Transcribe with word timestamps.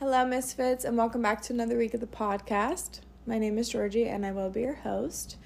Hello, 0.00 0.26
Misfits, 0.26 0.84
and 0.84 0.98
welcome 0.98 1.22
back 1.22 1.40
to 1.42 1.52
another 1.52 1.78
week 1.78 1.94
of 1.94 2.00
the 2.00 2.06
podcast. 2.08 2.98
My 3.28 3.38
name 3.38 3.56
is 3.58 3.68
Georgie, 3.68 4.08
and 4.08 4.26
I 4.26 4.32
will 4.32 4.50
be 4.50 4.62
your 4.62 4.74
host. 4.74 5.36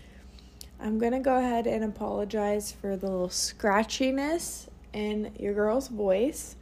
I'm 0.81 0.99
going 0.99 1.13
to 1.13 1.19
go 1.19 1.37
ahead 1.37 1.67
and 1.67 1.85
apologize 1.85 2.73
for 2.73 2.97
the 2.97 3.11
little 3.11 3.29
scratchiness 3.29 4.69
in 4.95 5.33
your 5.39 5.53
girl's 5.53 5.89
voice. 5.89 6.57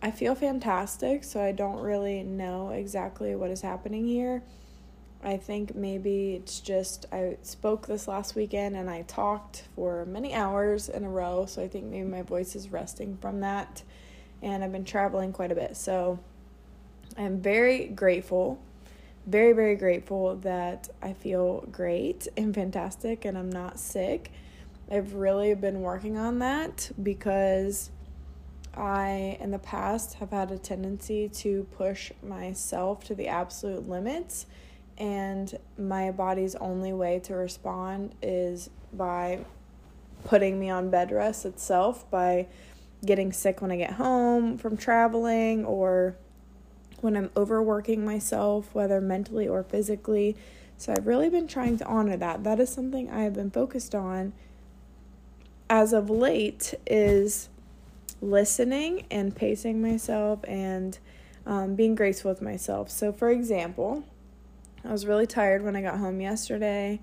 I 0.00 0.12
feel 0.12 0.36
fantastic, 0.36 1.24
so 1.24 1.42
I 1.42 1.50
don't 1.50 1.80
really 1.80 2.22
know 2.22 2.70
exactly 2.70 3.34
what 3.34 3.50
is 3.50 3.62
happening 3.62 4.06
here. 4.06 4.44
I 5.20 5.38
think 5.38 5.74
maybe 5.74 6.36
it's 6.36 6.60
just 6.60 7.06
I 7.10 7.36
spoke 7.42 7.88
this 7.88 8.06
last 8.06 8.36
weekend 8.36 8.76
and 8.76 8.88
I 8.88 9.02
talked 9.02 9.64
for 9.74 10.04
many 10.04 10.34
hours 10.34 10.88
in 10.88 11.02
a 11.02 11.10
row, 11.10 11.46
so 11.46 11.64
I 11.64 11.66
think 11.66 11.86
maybe 11.86 12.06
my 12.06 12.22
voice 12.22 12.54
is 12.54 12.70
resting 12.70 13.18
from 13.20 13.40
that. 13.40 13.82
And 14.40 14.62
I've 14.62 14.70
been 14.70 14.84
traveling 14.84 15.32
quite 15.32 15.50
a 15.50 15.56
bit, 15.56 15.76
so 15.76 16.20
I'm 17.16 17.40
very 17.40 17.88
grateful 17.88 18.60
very, 19.28 19.52
very 19.52 19.76
grateful 19.76 20.36
that 20.36 20.88
I 21.02 21.12
feel 21.12 21.66
great 21.70 22.26
and 22.38 22.54
fantastic 22.54 23.26
and 23.26 23.36
I'm 23.36 23.50
not 23.50 23.78
sick. 23.78 24.32
I've 24.90 25.12
really 25.12 25.54
been 25.54 25.82
working 25.82 26.16
on 26.16 26.38
that 26.38 26.90
because 27.02 27.90
I, 28.74 29.36
in 29.38 29.50
the 29.50 29.58
past, 29.58 30.14
have 30.14 30.30
had 30.30 30.50
a 30.50 30.56
tendency 30.56 31.28
to 31.28 31.64
push 31.76 32.10
myself 32.22 33.04
to 33.04 33.14
the 33.14 33.28
absolute 33.28 33.86
limits, 33.86 34.46
and 34.96 35.58
my 35.76 36.10
body's 36.10 36.54
only 36.54 36.94
way 36.94 37.18
to 37.24 37.34
respond 37.34 38.14
is 38.22 38.70
by 38.94 39.44
putting 40.24 40.58
me 40.58 40.70
on 40.70 40.88
bed 40.88 41.12
rest 41.12 41.44
itself, 41.44 42.10
by 42.10 42.46
getting 43.04 43.30
sick 43.30 43.60
when 43.60 43.70
I 43.70 43.76
get 43.76 43.92
home 43.92 44.56
from 44.56 44.78
traveling 44.78 45.66
or 45.66 46.16
when 47.00 47.16
I'm 47.16 47.30
overworking 47.36 48.04
myself, 48.04 48.74
whether 48.74 49.00
mentally 49.00 49.46
or 49.48 49.62
physically. 49.62 50.36
So 50.76 50.92
I've 50.92 51.06
really 51.06 51.28
been 51.28 51.48
trying 51.48 51.78
to 51.78 51.86
honor 51.86 52.16
that. 52.16 52.44
That 52.44 52.60
is 52.60 52.70
something 52.70 53.10
I 53.10 53.22
have 53.22 53.34
been 53.34 53.50
focused 53.50 53.94
on 53.94 54.32
as 55.70 55.92
of 55.92 56.08
late 56.08 56.74
is 56.86 57.48
listening 58.20 59.06
and 59.10 59.34
pacing 59.34 59.80
myself 59.82 60.40
and 60.46 60.98
um, 61.46 61.74
being 61.74 61.94
graceful 61.94 62.30
with 62.30 62.42
myself. 62.42 62.90
So, 62.90 63.12
for 63.12 63.30
example, 63.30 64.04
I 64.84 64.92
was 64.92 65.06
really 65.06 65.26
tired 65.26 65.62
when 65.62 65.76
I 65.76 65.82
got 65.82 65.98
home 65.98 66.20
yesterday, 66.20 67.00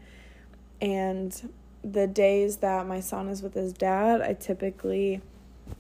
and 0.82 1.54
the 1.84 2.08
days 2.08 2.58
that 2.58 2.88
my 2.88 3.00
son 3.00 3.28
is 3.28 3.42
with 3.42 3.54
his 3.54 3.74
dad, 3.74 4.22
I 4.22 4.34
typically 4.34 5.22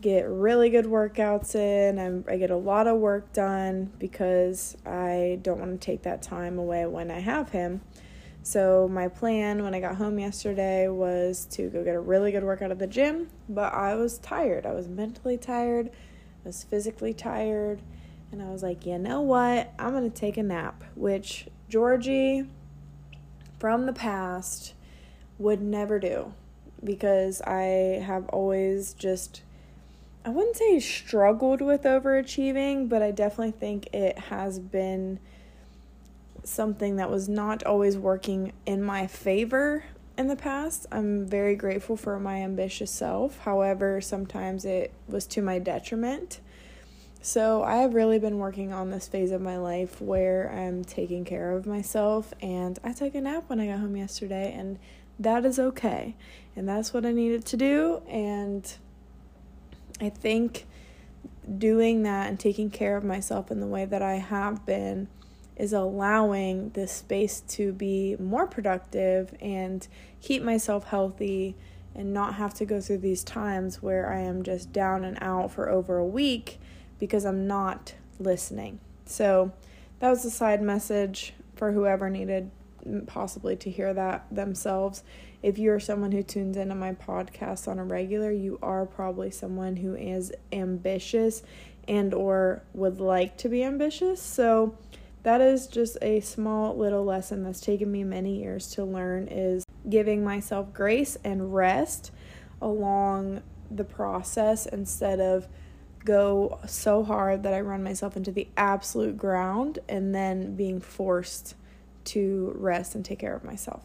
get 0.01 0.27
really 0.27 0.69
good 0.69 0.85
workouts 0.85 1.55
in. 1.55 1.99
I'm, 1.99 2.25
I 2.27 2.37
get 2.37 2.51
a 2.51 2.55
lot 2.55 2.87
of 2.87 2.97
work 2.97 3.33
done 3.33 3.91
because 3.99 4.77
I 4.85 5.39
don't 5.41 5.59
want 5.59 5.79
to 5.79 5.85
take 5.85 6.03
that 6.03 6.21
time 6.21 6.57
away 6.57 6.85
when 6.85 7.11
I 7.11 7.19
have 7.19 7.49
him. 7.49 7.81
So, 8.43 8.87
my 8.87 9.07
plan 9.07 9.63
when 9.63 9.73
I 9.73 9.79
got 9.79 9.95
home 9.95 10.19
yesterday 10.19 10.87
was 10.87 11.45
to 11.51 11.67
go 11.69 11.83
get 11.83 11.95
a 11.95 11.99
really 11.99 12.31
good 12.31 12.43
workout 12.43 12.69
at 12.69 12.77
the 12.77 12.85
gym, 12.85 13.31
but 13.49 13.73
I 13.73 13.95
was 13.95 14.19
tired. 14.19 14.67
I 14.67 14.73
was 14.73 14.87
mentally 14.87 15.37
tired, 15.37 15.89
I 15.89 16.49
was 16.49 16.63
physically 16.63 17.11
tired, 17.11 17.81
and 18.31 18.43
I 18.43 18.51
was 18.51 18.61
like, 18.61 18.85
you 18.85 18.99
know 18.99 19.21
what? 19.21 19.73
I'm 19.79 19.93
going 19.93 20.09
to 20.09 20.15
take 20.15 20.37
a 20.37 20.43
nap, 20.43 20.83
which 20.93 21.47
Georgie 21.69 22.47
from 23.57 23.87
the 23.87 23.93
past 23.93 24.75
would 25.39 25.61
never 25.61 25.97
do 25.97 26.31
because 26.83 27.41
I 27.41 28.03
have 28.05 28.27
always 28.29 28.93
just 28.93 29.41
I 30.25 30.29
wouldn't 30.29 30.57
say 30.57 30.79
struggled 30.79 31.61
with 31.61 31.83
overachieving, 31.83 32.89
but 32.89 33.03
I 33.03 33.11
definitely 33.11 33.51
think 33.51 33.93
it 33.93 34.17
has 34.17 34.57
been 34.57 35.19
something 36.43 36.95
that 36.95 37.11
was 37.11 37.29
not 37.29 37.63
always 37.63 37.95
working 37.95 38.51
in 38.65 38.81
my 38.81 39.05
favor 39.05 39.85
in 40.17 40.27
the 40.27 40.35
past. 40.35 40.87
I'm 40.91 41.27
very 41.27 41.55
grateful 41.55 41.95
for 41.95 42.19
my 42.19 42.41
ambitious 42.41 42.89
self. 42.89 43.37
However, 43.41 44.01
sometimes 44.01 44.65
it 44.65 44.91
was 45.07 45.27
to 45.27 45.43
my 45.43 45.59
detriment. 45.59 46.39
So, 47.21 47.61
I 47.61 47.77
have 47.77 47.93
really 47.93 48.17
been 48.17 48.39
working 48.39 48.73
on 48.73 48.89
this 48.89 49.07
phase 49.07 49.29
of 49.29 49.41
my 49.41 49.57
life 49.57 50.01
where 50.01 50.51
I'm 50.51 50.83
taking 50.83 51.23
care 51.23 51.51
of 51.51 51.67
myself. 51.67 52.33
And 52.41 52.79
I 52.83 52.93
took 52.93 53.13
a 53.13 53.21
nap 53.21 53.43
when 53.45 53.59
I 53.59 53.67
got 53.67 53.79
home 53.79 53.95
yesterday, 53.95 54.51
and 54.57 54.79
that 55.19 55.45
is 55.45 55.59
okay. 55.59 56.15
And 56.55 56.67
that's 56.67 56.95
what 56.95 57.05
I 57.05 57.11
needed 57.11 57.45
to 57.45 57.57
do. 57.57 58.01
And 58.07 58.71
I 60.01 60.09
think 60.09 60.65
doing 61.57 62.03
that 62.03 62.27
and 62.27 62.39
taking 62.39 62.69
care 62.69 62.97
of 62.97 63.03
myself 63.03 63.51
in 63.51 63.59
the 63.59 63.67
way 63.67 63.85
that 63.85 64.01
I 64.01 64.15
have 64.15 64.65
been 64.65 65.07
is 65.55 65.71
allowing 65.73 66.69
this 66.71 66.91
space 66.91 67.41
to 67.41 67.71
be 67.71 68.15
more 68.19 68.45
productive 68.45 69.33
and 69.39 69.87
keep 70.21 70.43
myself 70.43 70.85
healthy 70.85 71.55
and 71.93 72.13
not 72.13 72.35
have 72.35 72.53
to 72.55 72.65
go 72.65 72.81
through 72.81 72.97
these 72.97 73.23
times 73.23 73.81
where 73.81 74.11
I 74.11 74.19
am 74.19 74.43
just 74.43 74.73
down 74.73 75.05
and 75.05 75.17
out 75.21 75.51
for 75.51 75.69
over 75.69 75.97
a 75.97 76.05
week 76.05 76.59
because 76.99 77.25
I'm 77.25 77.47
not 77.47 77.93
listening. 78.19 78.79
So 79.05 79.53
that 79.99 80.09
was 80.09 80.25
a 80.25 80.31
side 80.31 80.61
message 80.61 81.33
for 81.55 81.71
whoever 81.71 82.09
needed 82.09 82.51
possibly 83.07 83.55
to 83.55 83.69
hear 83.69 83.93
that 83.93 84.25
themselves. 84.29 85.03
If 85.45 85.59
you're 85.59 85.79
someone 85.79 86.11
who 86.11 86.23
tunes 86.23 86.57
into 86.57 86.73
my 86.73 86.93
podcast 86.93 87.67
on 87.67 87.77
a 87.77 87.83
regular, 87.83 88.31
you 88.31 88.57
are 88.63 88.83
probably 88.87 89.29
someone 89.29 89.75
who 89.75 89.93
is 89.93 90.31
ambitious 90.51 91.43
and 91.87 92.15
or 92.15 92.63
would 92.73 92.99
like 92.99 93.37
to 93.37 93.49
be 93.49 93.63
ambitious. 93.63 94.19
So 94.19 94.75
that 95.21 95.41
is 95.41 95.67
just 95.67 95.99
a 96.01 96.19
small 96.21 96.75
little 96.75 97.05
lesson 97.05 97.43
that's 97.43 97.61
taken 97.61 97.91
me 97.91 98.03
many 98.03 98.39
years 98.39 98.71
to 98.71 98.85
learn 98.85 99.27
is 99.27 99.63
giving 99.87 100.23
myself 100.23 100.73
grace 100.73 101.15
and 101.23 101.53
rest 101.53 102.09
along 102.59 103.43
the 103.69 103.83
process 103.83 104.65
instead 104.65 105.19
of 105.19 105.47
go 106.03 106.59
so 106.65 107.03
hard 107.03 107.43
that 107.43 107.53
I 107.53 107.61
run 107.61 107.83
myself 107.83 108.17
into 108.17 108.31
the 108.31 108.47
absolute 108.57 109.15
ground 109.15 109.77
and 109.87 110.15
then 110.15 110.55
being 110.55 110.81
forced 110.81 111.53
to 112.05 112.51
rest 112.57 112.95
and 112.95 113.05
take 113.05 113.19
care 113.19 113.35
of 113.35 113.43
myself. 113.43 113.83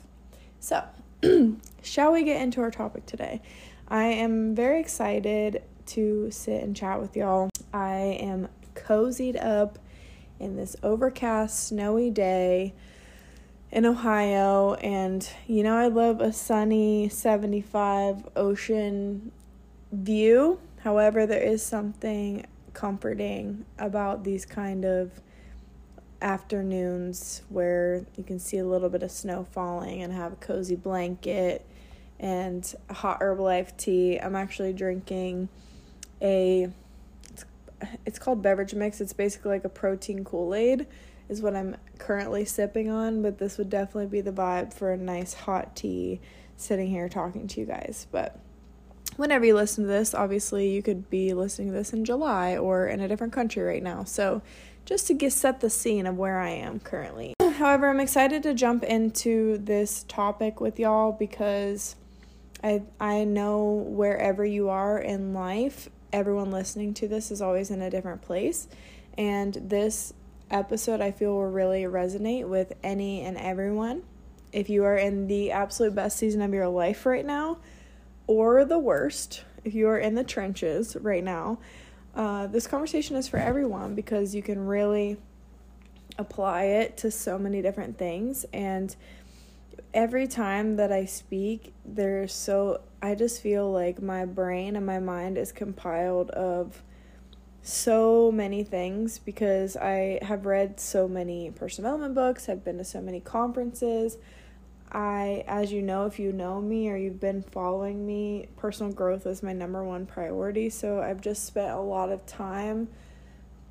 So, 0.58 0.84
shall 1.82 2.12
we 2.12 2.24
get 2.24 2.40
into 2.40 2.60
our 2.60 2.70
topic 2.70 3.04
today? 3.06 3.42
I 3.88 4.04
am 4.04 4.54
very 4.54 4.80
excited 4.80 5.62
to 5.86 6.30
sit 6.30 6.62
and 6.62 6.74
chat 6.74 7.00
with 7.00 7.16
y'all. 7.16 7.50
I 7.74 8.18
am 8.20 8.48
cozied 8.74 9.42
up 9.42 9.78
in 10.38 10.56
this 10.56 10.76
overcast, 10.82 11.66
snowy 11.66 12.10
day 12.10 12.74
in 13.70 13.84
Ohio, 13.84 14.74
and 14.74 15.28
you 15.46 15.62
know, 15.62 15.76
I 15.76 15.88
love 15.88 16.20
a 16.20 16.32
sunny 16.32 17.08
75 17.08 18.28
ocean 18.36 19.30
view. 19.92 20.58
However, 20.78 21.26
there 21.26 21.42
is 21.42 21.62
something 21.62 22.46
comforting 22.72 23.66
about 23.78 24.24
these 24.24 24.46
kind 24.46 24.84
of 24.84 25.20
afternoons 26.22 27.42
where 27.48 28.04
you 28.16 28.24
can 28.24 28.38
see 28.38 28.58
a 28.58 28.66
little 28.66 28.88
bit 28.88 29.02
of 29.02 29.10
snow 29.10 29.44
falling 29.44 30.02
and 30.02 30.12
have 30.12 30.32
a 30.32 30.36
cozy 30.36 30.76
blanket 30.76 31.64
and 32.18 32.74
hot 32.90 33.20
Herbalife 33.20 33.76
tea. 33.76 34.18
I'm 34.18 34.36
actually 34.36 34.72
drinking 34.72 35.48
a 36.20 36.68
it's, 37.30 37.44
it's 38.04 38.18
called 38.18 38.42
beverage 38.42 38.74
mix. 38.74 39.00
It's 39.00 39.12
basically 39.12 39.52
like 39.52 39.64
a 39.64 39.70
protein 39.70 40.24
Kool-Aid 40.24 40.86
is 41.30 41.40
what 41.40 41.54
I'm 41.54 41.76
currently 41.98 42.44
sipping 42.44 42.90
on, 42.90 43.22
but 43.22 43.38
this 43.38 43.56
would 43.56 43.70
definitely 43.70 44.06
be 44.06 44.20
the 44.20 44.32
vibe 44.32 44.74
for 44.74 44.92
a 44.92 44.96
nice 44.96 45.32
hot 45.32 45.76
tea 45.76 46.20
sitting 46.56 46.88
here 46.88 47.08
talking 47.08 47.46
to 47.46 47.60
you 47.60 47.66
guys. 47.66 48.06
But 48.10 48.38
whenever 49.16 49.44
you 49.44 49.54
listen 49.54 49.84
to 49.84 49.88
this, 49.88 50.12
obviously 50.12 50.70
you 50.70 50.82
could 50.82 51.08
be 51.08 51.32
listening 51.32 51.68
to 51.68 51.74
this 51.74 51.92
in 51.92 52.04
July 52.04 52.56
or 52.56 52.86
in 52.86 53.00
a 53.00 53.08
different 53.08 53.32
country 53.32 53.62
right 53.62 53.82
now. 53.82 54.04
So 54.04 54.42
just 54.84 55.06
to 55.06 55.14
get 55.14 55.32
set 55.32 55.60
the 55.60 55.70
scene 55.70 56.06
of 56.06 56.16
where 56.16 56.38
I 56.38 56.50
am 56.50 56.80
currently. 56.80 57.34
However, 57.40 57.88
I'm 57.88 58.00
excited 58.00 58.42
to 58.44 58.54
jump 58.54 58.82
into 58.84 59.58
this 59.58 60.04
topic 60.04 60.60
with 60.60 60.78
y'all 60.78 61.12
because 61.12 61.96
I 62.64 62.82
I 62.98 63.24
know 63.24 63.84
wherever 63.86 64.44
you 64.44 64.70
are 64.70 64.98
in 64.98 65.34
life, 65.34 65.88
everyone 66.12 66.50
listening 66.50 66.94
to 66.94 67.08
this 67.08 67.30
is 67.30 67.42
always 67.42 67.70
in 67.70 67.82
a 67.82 67.90
different 67.90 68.22
place. 68.22 68.68
And 69.16 69.54
this 69.54 70.12
episode 70.50 71.00
I 71.00 71.10
feel 71.10 71.34
will 71.34 71.50
really 71.50 71.82
resonate 71.82 72.48
with 72.48 72.72
any 72.82 73.20
and 73.22 73.36
everyone. 73.36 74.02
If 74.52 74.68
you 74.68 74.84
are 74.84 74.96
in 74.96 75.28
the 75.28 75.52
absolute 75.52 75.94
best 75.94 76.16
season 76.16 76.42
of 76.42 76.52
your 76.52 76.68
life 76.68 77.06
right 77.06 77.24
now, 77.24 77.58
or 78.26 78.64
the 78.64 78.78
worst, 78.78 79.44
if 79.64 79.74
you 79.74 79.88
are 79.88 79.98
in 79.98 80.14
the 80.14 80.24
trenches 80.24 80.96
right 81.00 81.22
now, 81.22 81.58
uh, 82.14 82.46
this 82.46 82.66
conversation 82.66 83.16
is 83.16 83.28
for 83.28 83.38
everyone 83.38 83.94
because 83.94 84.34
you 84.34 84.42
can 84.42 84.66
really 84.66 85.16
apply 86.18 86.64
it 86.64 86.96
to 86.98 87.10
so 87.10 87.38
many 87.38 87.62
different 87.62 87.98
things. 87.98 88.44
And 88.52 88.94
every 89.94 90.26
time 90.26 90.76
that 90.76 90.92
I 90.92 91.04
speak, 91.04 91.72
there's 91.84 92.32
so, 92.32 92.82
I 93.00 93.14
just 93.14 93.40
feel 93.40 93.70
like 93.70 94.02
my 94.02 94.24
brain 94.24 94.76
and 94.76 94.84
my 94.84 94.98
mind 94.98 95.38
is 95.38 95.52
compiled 95.52 96.30
of 96.30 96.82
so 97.62 98.32
many 98.32 98.64
things 98.64 99.18
because 99.18 99.76
I 99.76 100.18
have 100.22 100.46
read 100.46 100.80
so 100.80 101.06
many 101.06 101.50
personal 101.50 101.92
development 101.92 102.14
books, 102.14 102.48
I've 102.48 102.64
been 102.64 102.78
to 102.78 102.84
so 102.84 103.00
many 103.00 103.20
conferences. 103.20 104.16
I, 104.92 105.44
as 105.46 105.72
you 105.72 105.82
know, 105.82 106.06
if 106.06 106.18
you 106.18 106.32
know 106.32 106.60
me 106.60 106.90
or 106.90 106.96
you've 106.96 107.20
been 107.20 107.42
following 107.42 108.06
me, 108.06 108.48
personal 108.56 108.92
growth 108.92 109.26
is 109.26 109.42
my 109.42 109.52
number 109.52 109.84
one 109.84 110.06
priority. 110.06 110.68
So 110.68 111.00
I've 111.00 111.20
just 111.20 111.44
spent 111.44 111.70
a 111.70 111.80
lot 111.80 112.10
of 112.10 112.26
time 112.26 112.88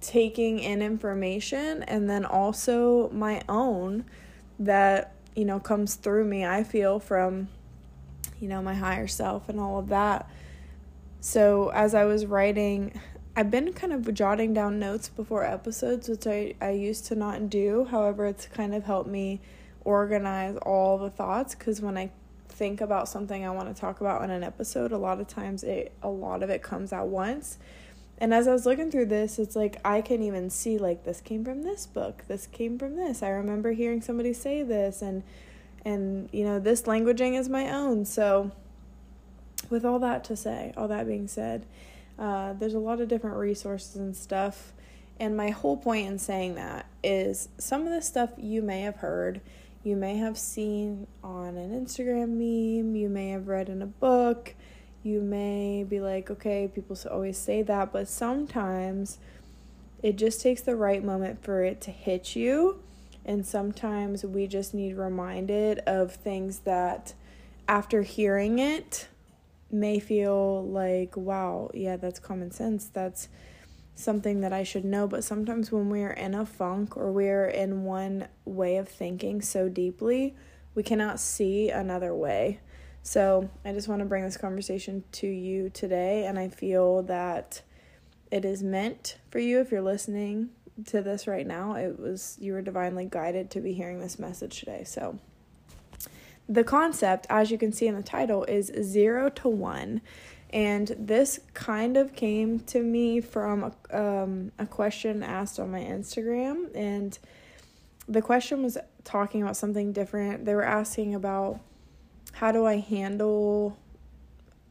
taking 0.01 0.59
in 0.59 0.81
information 0.81 1.83
and 1.83 2.09
then 2.09 2.23
also 2.23 3.09
my 3.09 3.41
own 3.49 4.05
that, 4.59 5.13
you 5.35 5.43
know, 5.43 5.59
comes 5.59 5.95
through 5.95 6.25
me, 6.25 6.45
I 6.45 6.63
feel 6.63 6.99
from, 6.99 7.49
you 8.39 8.47
know, 8.47 8.61
my 8.61 8.73
higher 8.73 9.07
self 9.07 9.49
and 9.49 9.59
all 9.59 9.77
of 9.77 9.89
that. 9.89 10.29
So 11.19 11.69
as 11.69 11.93
I 11.93 12.05
was 12.05 12.25
writing, 12.25 12.99
I've 13.35 13.51
been 13.51 13.73
kind 13.73 13.91
of 13.91 14.13
jotting 14.13 14.53
down 14.53 14.79
notes 14.79 15.09
before 15.09 15.45
episodes, 15.45 16.07
which 16.07 16.25
I, 16.27 16.55
I 16.61 16.71
used 16.71 17.05
to 17.07 17.15
not 17.15 17.49
do. 17.49 17.87
However, 17.91 18.25
it's 18.25 18.47
kind 18.47 18.73
of 18.73 18.85
helped 18.85 19.09
me 19.09 19.41
organize 19.89 20.55
all 20.57 20.99
the 20.99 21.09
thoughts 21.09 21.55
because 21.55 21.81
when 21.81 21.97
I 21.97 22.11
think 22.47 22.79
about 22.79 23.09
something 23.09 23.43
I 23.43 23.49
want 23.49 23.73
to 23.73 23.79
talk 23.79 24.01
about 24.01 24.23
in 24.23 24.29
an 24.29 24.43
episode, 24.43 24.91
a 24.91 24.97
lot 24.97 25.19
of 25.19 25.27
times 25.27 25.63
it 25.63 25.91
a 26.03 26.09
lot 26.09 26.43
of 26.43 26.51
it 26.51 26.61
comes 26.61 26.93
at 26.93 27.07
once. 27.07 27.57
And 28.19 28.31
as 28.31 28.47
I 28.47 28.51
was 28.51 28.67
looking 28.67 28.91
through 28.91 29.07
this, 29.07 29.39
it's 29.39 29.55
like 29.55 29.77
I 29.83 30.01
can 30.01 30.21
even 30.21 30.51
see 30.51 30.77
like 30.77 31.05
this 31.05 31.21
came 31.21 31.43
from 31.43 31.63
this 31.63 31.87
book, 31.87 32.23
this 32.27 32.45
came 32.45 32.77
from 32.77 32.97
this. 32.97 33.23
I 33.23 33.29
remember 33.29 33.71
hearing 33.71 34.01
somebody 34.01 34.31
say 34.31 34.61
this 34.61 35.01
and 35.01 35.23
and 35.83 36.29
you 36.31 36.43
know, 36.43 36.59
this 36.59 36.83
languaging 36.83 37.39
is 37.39 37.49
my 37.49 37.73
own. 37.73 38.05
So 38.05 38.51
with 39.71 39.85
all 39.85 39.97
that 39.99 40.23
to 40.25 40.35
say, 40.35 40.71
all 40.77 40.87
that 40.89 41.07
being 41.07 41.27
said, 41.27 41.65
uh, 42.19 42.53
there's 42.53 42.75
a 42.75 42.79
lot 42.79 43.01
of 43.01 43.07
different 43.07 43.37
resources 43.37 43.95
and 43.95 44.15
stuff. 44.15 44.73
And 45.19 45.35
my 45.35 45.49
whole 45.49 45.77
point 45.77 46.07
in 46.07 46.19
saying 46.19 46.55
that 46.55 46.85
is 47.03 47.49
some 47.57 47.87
of 47.87 47.93
the 47.93 48.01
stuff 48.01 48.29
you 48.37 48.61
may 48.61 48.81
have 48.81 48.97
heard 48.97 49.41
you 49.83 49.95
may 49.95 50.17
have 50.17 50.37
seen 50.37 51.07
on 51.23 51.57
an 51.57 51.71
Instagram 51.71 52.29
meme, 52.29 52.95
you 52.95 53.09
may 53.09 53.29
have 53.29 53.47
read 53.47 53.69
in 53.69 53.81
a 53.81 53.87
book, 53.87 54.55
you 55.03 55.21
may 55.21 55.83
be 55.83 55.99
like, 55.99 56.29
okay, 56.29 56.69
people 56.73 56.97
always 57.09 57.37
say 57.37 57.61
that, 57.61 57.93
but 57.93 58.07
sometimes 58.07 59.17
it 60.03 60.17
just 60.17 60.41
takes 60.41 60.61
the 60.61 60.75
right 60.75 61.03
moment 61.03 61.43
for 61.43 61.63
it 61.63 61.81
to 61.81 61.91
hit 61.91 62.35
you. 62.35 62.81
And 63.25 63.45
sometimes 63.45 64.23
we 64.23 64.47
just 64.47 64.73
need 64.73 64.97
reminded 64.97 65.79
of 65.79 66.13
things 66.13 66.59
that 66.59 67.13
after 67.67 68.01
hearing 68.01 68.59
it 68.59 69.07
may 69.71 69.99
feel 69.99 70.65
like, 70.65 71.15
wow, 71.15 71.69
yeah, 71.73 71.95
that's 71.95 72.19
common 72.19 72.51
sense. 72.51 72.85
That's 72.85 73.29
something 73.99 74.41
that 74.41 74.53
I 74.53 74.63
should 74.63 74.85
know, 74.85 75.07
but 75.07 75.23
sometimes 75.23 75.71
when 75.71 75.89
we're 75.89 76.11
in 76.11 76.33
a 76.33 76.45
funk 76.45 76.95
or 76.95 77.11
we're 77.11 77.47
in 77.47 77.83
one 77.83 78.27
way 78.45 78.77
of 78.77 78.87
thinking 78.87 79.41
so 79.41 79.67
deeply, 79.67 80.35
we 80.73 80.83
cannot 80.83 81.19
see 81.19 81.69
another 81.69 82.15
way. 82.15 82.59
So, 83.03 83.49
I 83.65 83.73
just 83.73 83.87
want 83.87 83.99
to 83.99 84.05
bring 84.05 84.23
this 84.23 84.37
conversation 84.37 85.03
to 85.13 85.27
you 85.27 85.69
today, 85.69 86.25
and 86.25 86.37
I 86.37 86.47
feel 86.49 87.03
that 87.03 87.61
it 88.31 88.45
is 88.45 88.61
meant 88.61 89.17
for 89.29 89.39
you 89.39 89.59
if 89.59 89.71
you're 89.71 89.81
listening 89.81 90.49
to 90.85 91.01
this 91.01 91.27
right 91.27 91.47
now. 91.47 91.75
It 91.75 91.99
was 91.99 92.37
you 92.39 92.53
were 92.53 92.61
divinely 92.61 93.05
guided 93.09 93.49
to 93.51 93.61
be 93.61 93.73
hearing 93.73 93.99
this 93.99 94.19
message 94.19 94.59
today. 94.59 94.83
So, 94.85 95.17
the 96.47 96.63
concept, 96.63 97.25
as 97.29 97.51
you 97.51 97.57
can 97.57 97.71
see 97.71 97.87
in 97.87 97.95
the 97.95 98.03
title, 98.03 98.43
is 98.45 98.71
zero 98.81 99.29
to 99.29 99.49
one. 99.49 100.01
And 100.51 100.95
this 100.97 101.39
kind 101.53 101.95
of 101.95 102.15
came 102.15 102.59
to 102.61 102.81
me 102.81 103.21
from 103.21 103.71
a, 103.91 103.97
um, 103.97 104.51
a 104.57 104.65
question 104.65 105.21
asked 105.21 105.59
on 105.59 105.71
my 105.71 105.81
Instagram. 105.81 106.75
And 106.75 107.17
the 108.07 108.21
question 108.21 108.63
was 108.63 108.77
talking 109.03 109.43
about 109.43 109.57
something 109.57 109.93
different. 109.93 110.45
They 110.45 110.55
were 110.55 110.63
asking 110.63 111.13
about 111.13 111.59
how 112.33 112.51
do 112.51 112.65
I 112.65 112.77
handle 112.77 113.77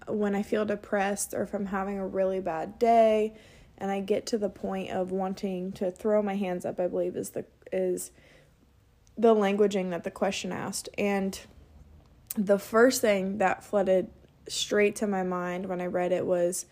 when 0.09 0.35
I 0.35 0.43
feel 0.43 0.65
depressed 0.65 1.35
or 1.35 1.43
if 1.43 1.55
I'm 1.55 1.67
having 1.67 1.99
a 1.99 2.07
really 2.07 2.41
bad 2.41 2.79
day 2.79 3.35
and 3.77 3.91
I 3.91 4.01
get 4.01 4.27
to 4.27 4.39
the 4.39 4.49
point 4.49 4.91
of 4.91 5.13
wanting 5.13 5.73
to 5.73 5.91
throw 5.91 6.23
my 6.23 6.35
hands 6.35 6.65
up, 6.65 6.81
I 6.81 6.89
believe 6.89 7.17
is 7.17 7.31
the 7.31 7.45
is 7.71 8.11
the 9.17 9.35
languaging 9.35 9.91
that 9.91 10.05
the 10.05 10.11
question 10.11 10.53
asked. 10.53 10.89
And 10.97 11.39
the 12.37 12.59
first 12.59 13.01
thing 13.01 13.39
that 13.39 13.65
flooded 13.65 14.11
straight 14.49 14.97
to 14.97 15.07
my 15.07 15.23
mind 15.23 15.67
when 15.67 15.81
I 15.81 15.87
read 15.87 16.13
it 16.13 16.27
was 16.27 16.67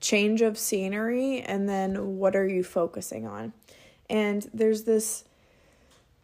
change 0.00 0.42
of 0.42 0.58
scenery 0.58 1.40
and 1.40 1.68
then 1.68 2.18
what 2.18 2.36
are 2.36 2.46
you 2.46 2.62
focusing 2.62 3.26
on? 3.26 3.52
And 4.08 4.48
there's 4.52 4.84
this 4.84 5.24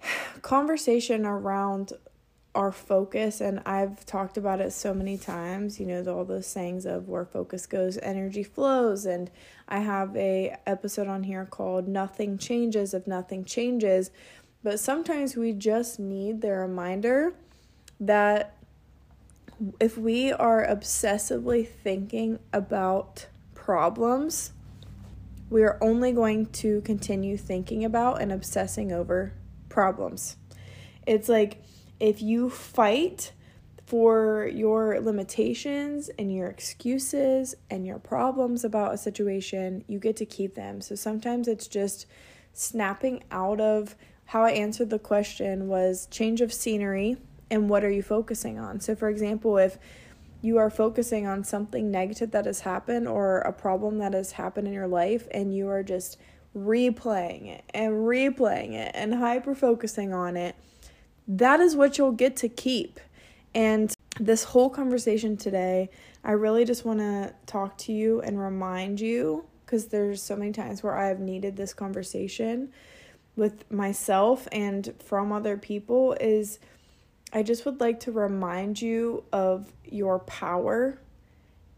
conversation 0.42 1.24
around 1.26 1.92
our 2.54 2.70
focus 2.70 3.40
and 3.40 3.60
I've 3.64 4.04
talked 4.04 4.36
about 4.36 4.60
it 4.60 4.72
so 4.72 4.92
many 4.92 5.16
times, 5.16 5.80
you 5.80 5.86
know, 5.86 6.04
all 6.14 6.24
those 6.24 6.46
sayings 6.46 6.84
of 6.84 7.08
where 7.08 7.24
focus 7.24 7.66
goes, 7.66 7.96
energy 7.98 8.42
flows 8.42 9.06
and 9.06 9.30
I 9.68 9.78
have 9.80 10.14
a 10.16 10.56
episode 10.66 11.08
on 11.08 11.22
here 11.22 11.46
called 11.46 11.88
nothing 11.88 12.36
changes 12.36 12.92
if 12.92 13.06
nothing 13.06 13.44
changes. 13.44 14.10
But 14.62 14.80
sometimes 14.80 15.34
we 15.34 15.52
just 15.52 15.98
need 15.98 16.42
the 16.42 16.52
reminder 16.52 17.34
that 17.98 18.61
if 19.80 19.96
we 19.96 20.32
are 20.32 20.66
obsessively 20.66 21.66
thinking 21.66 22.38
about 22.52 23.26
problems, 23.54 24.52
we 25.50 25.62
are 25.62 25.78
only 25.80 26.12
going 26.12 26.46
to 26.46 26.80
continue 26.80 27.36
thinking 27.36 27.84
about 27.84 28.20
and 28.20 28.32
obsessing 28.32 28.90
over 28.92 29.34
problems. 29.68 30.36
It's 31.06 31.28
like 31.28 31.62
if 32.00 32.22
you 32.22 32.48
fight 32.50 33.32
for 33.86 34.48
your 34.52 35.00
limitations 35.00 36.08
and 36.18 36.34
your 36.34 36.48
excuses 36.48 37.54
and 37.70 37.86
your 37.86 37.98
problems 37.98 38.64
about 38.64 38.94
a 38.94 38.96
situation, 38.96 39.84
you 39.86 39.98
get 39.98 40.16
to 40.16 40.24
keep 40.24 40.54
them. 40.54 40.80
So 40.80 40.94
sometimes 40.94 41.46
it's 41.46 41.66
just 41.66 42.06
snapping 42.54 43.22
out 43.30 43.60
of 43.60 43.94
how 44.26 44.44
I 44.44 44.52
answered 44.52 44.90
the 44.90 44.98
question 44.98 45.68
was 45.68 46.06
change 46.10 46.40
of 46.40 46.52
scenery 46.52 47.18
and 47.52 47.68
what 47.68 47.84
are 47.84 47.90
you 47.90 48.02
focusing 48.02 48.58
on. 48.58 48.80
So, 48.80 48.96
for 48.96 49.10
example, 49.10 49.58
if 49.58 49.78
you 50.40 50.56
are 50.56 50.70
focusing 50.70 51.26
on 51.26 51.44
something 51.44 51.90
negative 51.90 52.30
that 52.30 52.46
has 52.46 52.60
happened 52.60 53.06
or 53.06 53.40
a 53.40 53.52
problem 53.52 53.98
that 53.98 54.14
has 54.14 54.32
happened 54.32 54.66
in 54.66 54.72
your 54.72 54.88
life 54.88 55.28
and 55.30 55.54
you 55.54 55.68
are 55.68 55.82
just 55.82 56.16
replaying 56.56 57.46
it 57.46 57.62
and 57.74 57.92
replaying 57.92 58.72
it 58.72 58.90
and 58.94 59.14
hyper 59.14 59.54
focusing 59.54 60.14
on 60.14 60.34
it, 60.36 60.56
that 61.28 61.60
is 61.60 61.76
what 61.76 61.98
you'll 61.98 62.10
get 62.10 62.36
to 62.36 62.48
keep. 62.48 62.98
And 63.54 63.94
this 64.18 64.44
whole 64.44 64.70
conversation 64.70 65.36
today, 65.36 65.90
I 66.24 66.32
really 66.32 66.64
just 66.64 66.86
want 66.86 67.00
to 67.00 67.34
talk 67.44 67.76
to 67.78 67.92
you 67.92 68.22
and 68.22 68.40
remind 68.40 68.98
you 68.98 69.44
because 69.66 69.88
there's 69.88 70.22
so 70.22 70.36
many 70.36 70.52
times 70.52 70.82
where 70.82 70.96
I've 70.96 71.20
needed 71.20 71.56
this 71.58 71.74
conversation 71.74 72.72
with 73.36 73.70
myself 73.70 74.48
and 74.52 74.94
from 75.04 75.32
other 75.32 75.58
people 75.58 76.14
is 76.18 76.58
I 77.32 77.42
just 77.42 77.64
would 77.64 77.80
like 77.80 78.00
to 78.00 78.12
remind 78.12 78.80
you 78.82 79.24
of 79.32 79.72
your 79.84 80.18
power 80.18 80.98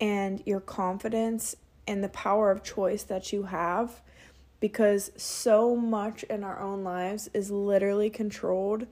and 0.00 0.42
your 0.46 0.60
confidence 0.60 1.54
and 1.86 2.02
the 2.02 2.08
power 2.08 2.50
of 2.50 2.62
choice 2.62 3.04
that 3.04 3.32
you 3.32 3.44
have 3.44 4.02
because 4.58 5.12
so 5.16 5.76
much 5.76 6.22
in 6.24 6.42
our 6.42 6.58
own 6.58 6.82
lives 6.82 7.28
is 7.34 7.50
literally 7.50 8.10
controlled 8.10 8.86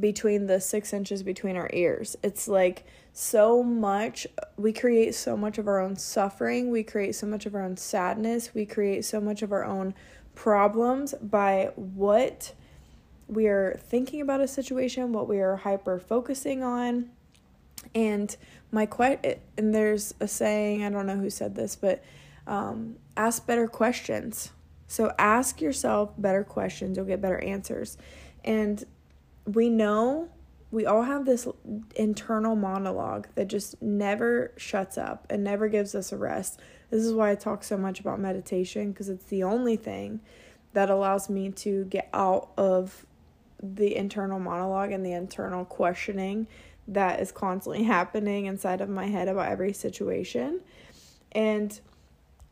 between 0.00 0.46
the 0.46 0.60
six 0.60 0.92
inches 0.92 1.22
between 1.22 1.56
our 1.56 1.70
ears. 1.72 2.16
It's 2.22 2.46
like 2.46 2.84
so 3.12 3.62
much, 3.62 4.26
we 4.56 4.72
create 4.72 5.14
so 5.14 5.36
much 5.36 5.58
of 5.58 5.66
our 5.66 5.80
own 5.80 5.96
suffering, 5.96 6.70
we 6.70 6.82
create 6.82 7.14
so 7.14 7.26
much 7.26 7.46
of 7.46 7.54
our 7.54 7.62
own 7.62 7.76
sadness, 7.76 8.54
we 8.54 8.66
create 8.66 9.04
so 9.04 9.20
much 9.20 9.42
of 9.42 9.50
our 9.50 9.64
own 9.64 9.94
problems 10.34 11.14
by 11.20 11.72
what 11.74 12.52
we 13.28 13.46
are 13.46 13.78
thinking 13.84 14.20
about 14.20 14.40
a 14.40 14.48
situation, 14.48 15.12
what 15.12 15.28
we 15.28 15.40
are 15.40 15.56
hyper 15.56 15.98
focusing 15.98 16.62
on. 16.62 17.10
And 17.94 18.34
my 18.72 18.86
que- 18.86 19.38
and 19.56 19.74
there's 19.74 20.14
a 20.20 20.26
saying, 20.26 20.82
I 20.82 20.90
don't 20.90 21.06
know 21.06 21.16
who 21.16 21.30
said 21.30 21.54
this, 21.54 21.76
but 21.76 22.02
um, 22.46 22.96
ask 23.16 23.46
better 23.46 23.68
questions. 23.68 24.50
So 24.86 25.12
ask 25.18 25.60
yourself 25.60 26.12
better 26.16 26.42
questions, 26.42 26.96
you'll 26.96 27.06
get 27.06 27.20
better 27.20 27.38
answers. 27.38 27.98
And 28.44 28.82
we 29.44 29.68
know 29.68 30.30
we 30.70 30.86
all 30.86 31.02
have 31.02 31.24
this 31.24 31.46
internal 31.96 32.56
monologue 32.56 33.28
that 33.34 33.48
just 33.48 33.80
never 33.82 34.52
shuts 34.56 34.98
up 34.98 35.26
and 35.30 35.42
never 35.44 35.68
gives 35.68 35.94
us 35.94 36.12
a 36.12 36.16
rest. 36.16 36.60
This 36.90 37.04
is 37.04 37.12
why 37.12 37.30
I 37.30 37.34
talk 37.34 37.64
so 37.64 37.76
much 37.76 38.00
about 38.00 38.20
meditation 38.20 38.92
because 38.92 39.08
it's 39.08 39.24
the 39.26 39.42
only 39.42 39.76
thing 39.76 40.20
that 40.72 40.90
allows 40.90 41.30
me 41.30 41.50
to 41.50 41.84
get 41.84 42.08
out 42.12 42.50
of 42.56 43.06
the 43.62 43.96
internal 43.96 44.38
monologue 44.38 44.92
and 44.92 45.04
the 45.04 45.12
internal 45.12 45.64
questioning 45.64 46.46
that 46.86 47.20
is 47.20 47.32
constantly 47.32 47.84
happening 47.96 48.46
inside 48.46 48.80
of 48.80 48.88
my 48.88 49.06
head 49.06 49.28
about 49.28 49.48
every 49.48 49.72
situation. 49.72 50.60
And 51.32 51.78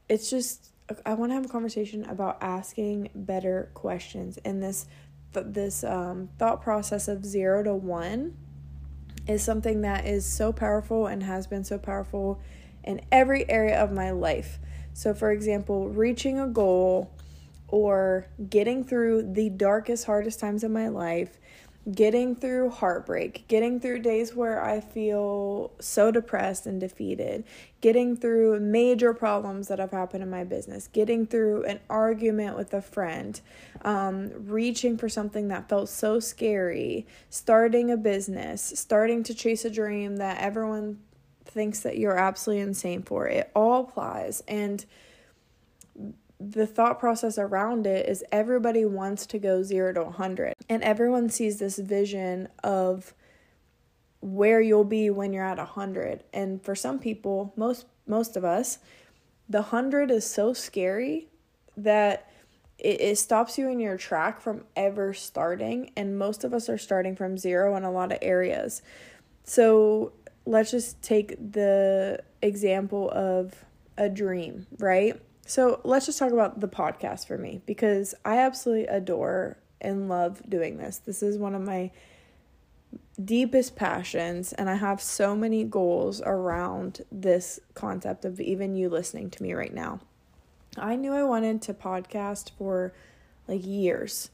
it's 0.09 0.31
just 0.31 0.71
I 1.05 1.15
want 1.15 1.31
to 1.31 1.35
have 1.35 1.47
a 1.47 1.49
conversation 1.49 2.05
about 2.05 2.39
asking 2.41 3.11
better 3.15 3.71
questions 3.75 4.39
and 4.45 4.63
this 4.63 4.87
this 5.33 5.85
um, 5.85 6.31
thought 6.39 6.63
process 6.63 7.09
of 7.09 7.25
zero 7.25 7.63
to 7.63 7.75
one 7.75 8.37
is 9.29 9.43
something 9.43 9.83
that 9.83 10.07
is 10.07 10.25
so 10.25 10.53
powerful 10.53 11.07
and 11.07 11.23
has 11.23 11.47
been 11.47 11.65
so 11.65 11.77
powerful 11.77 12.41
in 12.85 13.01
every 13.11 13.49
area 13.51 13.79
of 13.79 13.93
my 13.93 14.11
life. 14.11 14.59
So, 14.95 15.13
for 15.13 15.31
example, 15.33 15.89
reaching 15.89 16.39
a 16.39 16.47
goal 16.47 17.11
or 17.69 18.27
getting 18.49 18.85
through 18.85 19.33
the 19.33 19.51
darkest, 19.51 20.05
hardest 20.07 20.41
times 20.41 20.65
of 20.65 20.71
my 20.71 20.89
life 20.89 21.39
getting 21.93 22.35
through 22.35 22.69
heartbreak, 22.69 23.47
getting 23.47 23.79
through 23.79 24.01
days 24.01 24.35
where 24.35 24.63
I 24.63 24.81
feel 24.81 25.71
so 25.79 26.11
depressed 26.11 26.67
and 26.67 26.81
defeated, 26.81 27.45
getting 27.81 28.17
through 28.17 28.59
major 28.59 29.15
problems 29.15 29.69
that 29.69 29.79
have 29.79 29.93
happened 29.93 30.25
in 30.25 30.31
my 30.31 30.43
business, 30.43 30.89
getting 30.89 31.27
through 31.27 31.65
an 31.65 31.79
argument 31.89 32.57
with 32.57 32.75
a 32.75 32.83
friend, 32.83 33.41
um, 33.83 34.33
reaching 34.47 34.99
for 34.99 35.09
something 35.09 35.47
that 35.49 35.69
felt 35.69 35.89
so 35.89 36.19
scary, 36.19 37.07
starting 37.31 37.91
a 37.93 37.97
business, 37.97 38.73
starting 38.75 39.23
to 39.23 39.33
chase 39.33 39.65
a 39.65 39.71
dream 39.71 40.17
that 40.17 40.41
everyone 40.41 40.99
thinks 41.45 41.81
that 41.81 41.99
you're 41.99 42.19
absolutely 42.19 42.63
insane 42.63 43.03
for. 43.03 43.29
It 43.29 43.49
all 43.55 43.83
applies. 43.83 44.43
And 44.49 44.85
the 46.39 46.67
thought 46.67 46.99
process 46.99 47.39
around 47.39 47.87
it 47.87 48.09
is 48.09 48.23
everybody 48.31 48.85
wants 48.85 49.27
to 49.27 49.39
go 49.39 49.63
0 49.63 49.95
to 49.95 50.03
100 50.03 50.55
and 50.69 50.83
everyone 50.83 51.31
sees 51.31 51.59
this 51.59 51.79
vision 51.79 52.49
of 52.63 53.15
where 54.21 54.61
you'll 54.61 54.85
be 54.85 55.09
when 55.09 55.33
you're 55.33 55.45
at 55.45 55.59
100 55.59 56.25
and 56.35 56.63
for 56.63 56.75
some 56.75 56.99
people 56.99 57.53
most 57.57 57.87
most 58.07 58.37
of 58.37 58.45
us 58.45 58.79
the 59.49 59.63
100 59.63 60.11
is 60.11 60.29
so 60.29 60.53
scary 60.53 61.29
that 61.77 62.31
it, 62.79 63.01
it 63.01 63.19
stops 63.19 63.59
you 63.59 63.69
in 63.69 63.81
your 63.81 63.97
track 63.97 64.41
from 64.41 64.65
ever 64.75 65.15
starting. 65.15 65.91
And 65.97 66.19
most 66.19 66.45
of 66.45 66.53
us 66.53 66.69
are 66.69 66.79
starting 66.79 67.17
from 67.17 67.39
zero 67.39 67.77
in 67.77 67.85
a 67.85 67.91
lot 67.91 68.13
of 68.13 68.19
areas. 68.23 68.83
So 69.45 70.13
let's 70.45 70.71
just 70.71 71.01
take 71.03 71.37
the 71.39 72.23
example 72.43 73.11
of 73.11 73.65
a 73.99 74.09
dream 74.09 74.67
right 74.79 75.21
so 75.47 75.81
let's 75.85 76.07
just 76.07 76.19
talk 76.19 76.33
about 76.33 76.61
the 76.61 76.69
podcast 76.69 77.27
for 77.27 77.39
me 77.39 77.61
because 77.67 78.15
I 78.25 78.39
absolutely 78.39 78.87
adore 78.87 79.57
and 79.81 80.09
love 80.09 80.43
doing 80.49 80.77
this. 80.77 80.99
This 80.99 81.23
is 81.23 81.39
one 81.39 81.55
of 81.55 81.63
my 81.63 81.91
deepest 83.23 83.77
passions, 83.77 84.53
and 84.53 84.69
I 84.69 84.75
have 84.75 85.01
so 85.01 85.35
many 85.35 85.65
goals 85.65 86.21
around 86.21 87.03
this 87.11 87.61
concept 87.75 88.25
of 88.25 88.41
even 88.41 88.75
you 88.75 88.89
listening 88.89 89.31
to 89.31 89.43
me 89.43 89.55
right 89.55 89.73
now. 89.73 90.01
I 90.77 90.97
knew 90.97 91.13
I 91.13 91.23
wanted 91.23 91.63
to 91.63 91.75
podcast 91.75 92.51
for 92.59 92.93
like 93.49 93.65
years. 93.65 94.31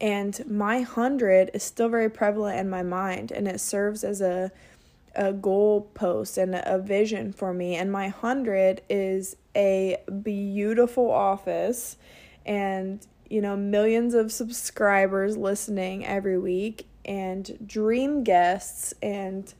And 0.00 0.42
my 0.46 0.78
100 0.78 1.50
is 1.54 1.62
still 1.62 1.88
very 1.88 2.10
prevalent 2.10 2.58
in 2.58 2.68
my 2.68 2.82
mind, 2.82 3.30
and 3.32 3.46
it 3.46 3.60
serves 3.60 4.04
as 4.04 4.20
a 4.20 4.50
a 5.14 5.32
goal 5.32 5.90
post 5.94 6.38
and 6.38 6.54
a 6.54 6.78
vision 6.78 7.32
for 7.32 7.52
me. 7.52 7.74
And 7.74 7.90
my 7.90 8.04
100 8.04 8.82
is 8.88 9.36
a 9.56 9.98
beautiful 10.22 11.10
office 11.10 11.96
and, 12.46 13.06
you 13.28 13.40
know, 13.40 13.56
millions 13.56 14.14
of 14.14 14.32
subscribers 14.32 15.36
listening 15.36 16.06
every 16.06 16.38
week 16.38 16.86
and 17.04 17.58
dream 17.66 18.22
guests 18.22 18.94
and 19.02 19.52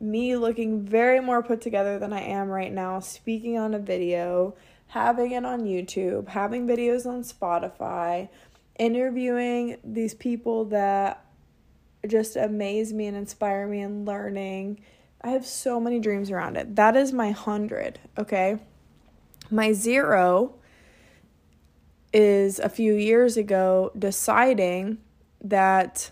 me 0.00 0.36
looking 0.36 0.82
very 0.82 1.20
more 1.20 1.42
put 1.42 1.60
together 1.60 1.98
than 1.98 2.12
I 2.12 2.20
am 2.20 2.48
right 2.48 2.72
now, 2.72 3.00
speaking 3.00 3.58
on 3.58 3.74
a 3.74 3.78
video, 3.78 4.54
having 4.88 5.32
it 5.32 5.44
on 5.44 5.64
YouTube, 5.64 6.28
having 6.28 6.66
videos 6.66 7.04
on 7.06 7.22
Spotify, 7.22 8.28
interviewing 8.78 9.78
these 9.82 10.14
people 10.14 10.66
that 10.66 11.24
just 12.06 12.36
amaze 12.36 12.92
me 12.92 13.06
and 13.06 13.16
inspire 13.16 13.66
me 13.66 13.80
and 13.80 14.06
learning. 14.06 14.80
I 15.20 15.30
have 15.30 15.44
so 15.44 15.80
many 15.80 15.98
dreams 15.98 16.30
around 16.30 16.56
it. 16.56 16.76
That 16.76 16.96
is 16.96 17.12
my 17.12 17.26
100, 17.26 17.98
okay? 18.18 18.58
My 19.50 19.72
0 19.72 20.54
is 22.12 22.58
a 22.58 22.68
few 22.68 22.94
years 22.94 23.36
ago 23.36 23.92
deciding 23.98 24.98
that 25.42 26.10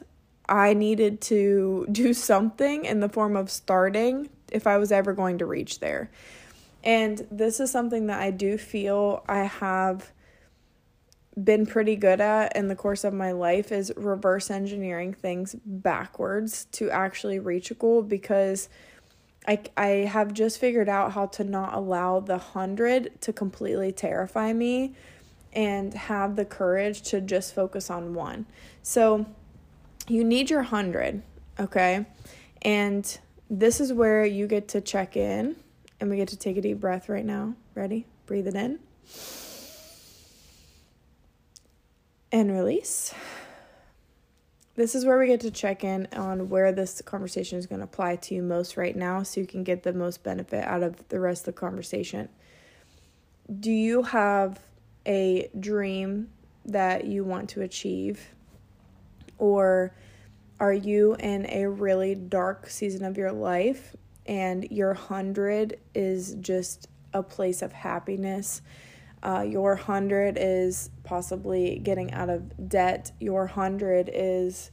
I 0.49 0.75
needed 0.75 1.21
to 1.23 1.87
do 1.93 2.15
something 2.15 2.85
in 2.85 3.01
the 3.01 3.09
form 3.09 3.37
of 3.37 3.51
starting 3.51 4.31
if 4.53 4.67
I 4.67 4.79
was 4.79 4.93
ever 4.93 5.13
going 5.13 5.39
to 5.39 5.47
reach 5.47 5.81
there. 5.81 6.11
And 6.85 7.27
this 7.31 7.59
is 7.59 7.71
something 7.71 8.07
that 8.07 8.21
I 8.21 8.31
do 8.31 8.57
feel 8.57 9.25
I 9.29 9.45
have 9.45 10.13
been 11.43 11.67
pretty 11.67 11.97
good 11.97 12.21
at 12.21 12.57
in 12.57 12.69
the 12.69 12.77
course 12.77 13.05
of 13.05 13.13
my 13.13 13.33
life 13.33 13.71
is 13.71 13.93
reverse 13.97 14.51
engineering 14.51 15.13
things 15.13 15.55
backwards 15.67 16.65
to 16.73 16.91
actually 16.91 17.39
reach 17.39 17.71
a 17.71 17.75
goal 17.75 18.03
because 18.03 18.71
I, 19.47 19.61
I 19.77 19.87
have 19.87 20.33
just 20.33 20.59
figured 20.59 20.89
out 20.89 21.13
how 21.13 21.27
to 21.27 21.45
not 21.45 21.75
allow 21.75 22.21
the 22.21 22.39
hundred 22.39 23.21
to 23.23 23.33
completely 23.33 23.93
terrify 23.93 24.53
me 24.53 24.95
and 25.53 25.95
have 25.95 26.37
the 26.37 26.45
courage 26.45 27.03
to 27.03 27.21
just 27.21 27.55
focus 27.55 27.89
on 27.91 28.15
one. 28.15 28.47
So 28.83 29.27
you 30.09 30.25
need 30.25 30.51
your 30.51 30.63
hundred, 30.63 31.23
okay? 31.59 32.07
And 32.63 33.19
this 33.49 33.81
is 33.81 33.93
where 33.93 34.25
you 34.25 34.47
get 34.47 34.69
to 34.69 34.81
check 34.81 35.17
in 35.17 35.57
and 36.01 36.11
we 36.11 36.17
get 36.17 36.29
to 36.29 36.37
take 36.37 36.57
a 36.57 36.61
deep 36.61 36.81
breath 36.81 37.09
right 37.09 37.25
now. 37.25 37.55
Ready? 37.75 38.07
Breathe 38.27 38.49
it 38.49 38.55
in. 38.55 38.81
and 42.33 42.53
release. 42.53 43.15
This 44.77 44.95
is 44.95 45.07
where 45.07 45.19
we 45.19 45.27
get 45.27 45.41
to 45.41 45.51
check 45.51 45.85
in 45.85 46.07
on 46.13 46.51
where 46.51 46.71
this 46.71 47.01
conversation 47.01 47.59
is 47.59 47.67
going 47.67 47.79
to 47.79 47.85
apply 47.85 48.17
to 48.17 48.35
you 48.35 48.43
most 48.43 48.77
right 48.77 48.95
now 48.95 49.23
so 49.23 49.41
you 49.41 49.47
can 49.47 49.65
get 49.65 49.83
the 49.83 49.95
most 49.95 50.23
benefit 50.23 50.65
out 50.65 50.83
of 50.83 51.09
the 51.09 51.19
rest 51.19 51.49
of 51.49 51.55
the 51.55 51.61
conversation. 51.61 52.29
Do 53.59 53.73
you 53.73 54.03
have 54.03 54.61
a 55.07 55.49
dream 55.59 56.29
that 56.67 57.07
you 57.07 57.25
want 57.25 57.49
to 57.51 57.63
achieve? 57.63 58.35
Or 59.39 59.95
are 60.61 60.75
you 60.75 61.15
in 61.15 61.47
a 61.49 61.67
really 61.67 62.15
dark 62.15 62.69
season 62.69 63.03
of 63.05 63.17
your 63.17 63.33
life 63.33 63.97
and 64.27 64.71
your 64.71 64.93
hundred 64.93 65.81
is 65.95 66.35
just 66.35 66.89
a 67.15 67.23
place 67.23 67.63
of 67.63 67.73
happiness? 67.73 68.61
Uh, 69.23 69.45
your 69.47 69.77
hundred 69.77 70.37
is 70.39 70.91
possibly 71.05 71.79
getting 71.79 72.13
out 72.13 72.29
of 72.29 72.69
debt. 72.69 73.13
Your 73.19 73.47
hundred 73.47 74.11
is 74.13 74.71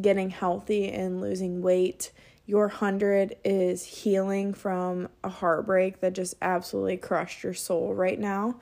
getting 0.00 0.30
healthy 0.30 0.90
and 0.90 1.20
losing 1.20 1.62
weight. 1.62 2.10
Your 2.46 2.68
hundred 2.68 3.36
is 3.44 3.84
healing 3.84 4.52
from 4.52 5.08
a 5.22 5.28
heartbreak 5.28 6.00
that 6.00 6.12
just 6.14 6.34
absolutely 6.42 6.96
crushed 6.96 7.42
your 7.42 7.54
soul 7.54 7.94
right 7.94 8.18
now. 8.18 8.60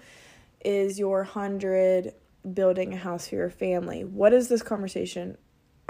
Is 0.65 0.99
your 0.99 1.25
hundred 1.25 2.15
building 2.53 2.93
a 2.93 2.97
house 2.97 3.29
for 3.29 3.37
your 3.37 3.51
family? 3.51 4.05
What 4.05 4.33
is 4.33 4.49
this 4.49 4.63
conversation 4.63 5.37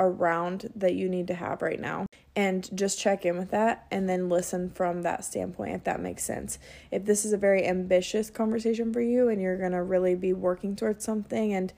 around 0.02 0.70
that 0.76 0.94
you 0.94 1.08
need 1.08 1.28
to 1.28 1.34
have 1.34 1.62
right 1.62 1.80
now? 1.80 2.06
and 2.34 2.68
just 2.76 2.98
check 2.98 3.26
in 3.26 3.36
with 3.36 3.50
that 3.50 3.86
and 3.90 4.08
then 4.08 4.28
listen 4.28 4.70
from 4.70 5.02
that 5.02 5.24
standpoint 5.24 5.74
if 5.74 5.84
that 5.84 6.00
makes 6.00 6.24
sense. 6.24 6.58
If 6.90 7.04
this 7.04 7.24
is 7.24 7.32
a 7.32 7.36
very 7.36 7.66
ambitious 7.66 8.30
conversation 8.30 8.92
for 8.92 9.02
you 9.02 9.28
and 9.28 9.40
you're 9.40 9.58
going 9.58 9.72
to 9.72 9.82
really 9.82 10.14
be 10.14 10.32
working 10.32 10.74
towards 10.74 11.04
something 11.04 11.52
and 11.52 11.72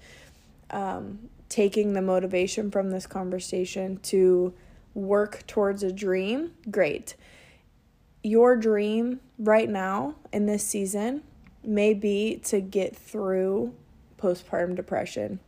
um, 0.70 1.30
taking 1.48 1.92
the 1.92 2.02
motivation 2.02 2.70
from 2.70 2.90
this 2.90 3.06
conversation 3.06 3.96
to 3.98 4.54
work 4.94 5.44
towards 5.48 5.82
a 5.82 5.92
dream, 5.92 6.52
great. 6.70 7.16
Your 8.22 8.56
dream 8.56 9.20
right 9.38 9.68
now 9.68 10.14
in 10.32 10.46
this 10.46 10.64
season 10.64 11.24
may 11.64 11.94
be 11.94 12.40
to 12.44 12.60
get 12.60 12.96
through 12.96 13.74
postpartum 14.18 14.76
depression, 14.76 15.40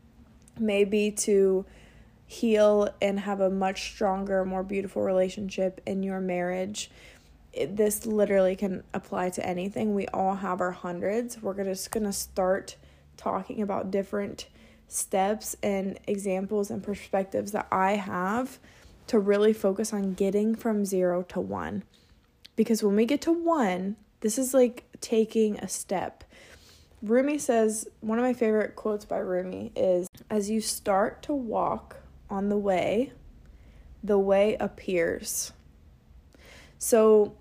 maybe 0.59 1.13
to 1.13 1.65
heal 2.27 2.89
and 3.01 3.21
have 3.21 3.41
a 3.41 3.51
much 3.51 3.93
stronger, 3.93 4.45
more 4.45 4.63
beautiful 4.63 5.03
relationship 5.03 5.81
in 5.87 6.03
your 6.03 6.21
marriage. 6.21 6.91
It, 7.53 7.77
this 7.77 8.05
literally 8.05 8.57
can 8.57 8.83
apply 8.93 9.31
to 9.31 9.47
anything. 9.47 9.95
We 9.95 10.07
all 10.09 10.35
have 10.35 10.61
our 10.61 10.73
hundreds. 10.73 11.41
We're 11.41 11.63
just 11.65 11.91
going 11.91 12.05
to 12.05 12.13
start 12.13 12.77
talking 13.17 13.63
about 13.63 13.91
different 13.91 14.47
steps 14.89 15.57
and 15.63 15.99
examples 16.07 16.71
and 16.71 16.83
perspectives 16.83 17.53
that 17.53 17.67
I 17.73 17.93
have 17.93 18.59
to 19.07 19.19
really 19.19 19.53
focus 19.53 19.93
on 19.93 20.15
getting 20.15 20.55
from 20.55 20.85
zero 20.85 21.23
to 21.23 21.41
one. 21.41 21.85
Because 22.57 22.83
when 22.83 22.97
we 22.97 23.05
get 23.07 23.21
to 23.23 23.33
one, 23.33 23.97
this 24.21 24.39
is 24.39 24.53
like 24.53 24.85
taking 25.01 25.59
a 25.59 25.69
step. 25.69 26.25
Rumi 27.03 27.39
says, 27.39 27.87
one 28.01 28.19
of 28.19 28.25
my 28.25 28.33
favorite 28.33 28.75
quotes 28.75 29.05
by 29.05 29.19
Rumi 29.19 29.71
is 29.77 30.09
As 30.29 30.51
you 30.51 30.61
start 30.61 31.23
to 31.25 31.33
walk 31.33 31.96
on 32.29 32.49
the 32.49 32.57
way, 32.57 33.13
the 34.03 34.19
way 34.19 34.57
appears. 34.59 35.53
So, 36.79 37.37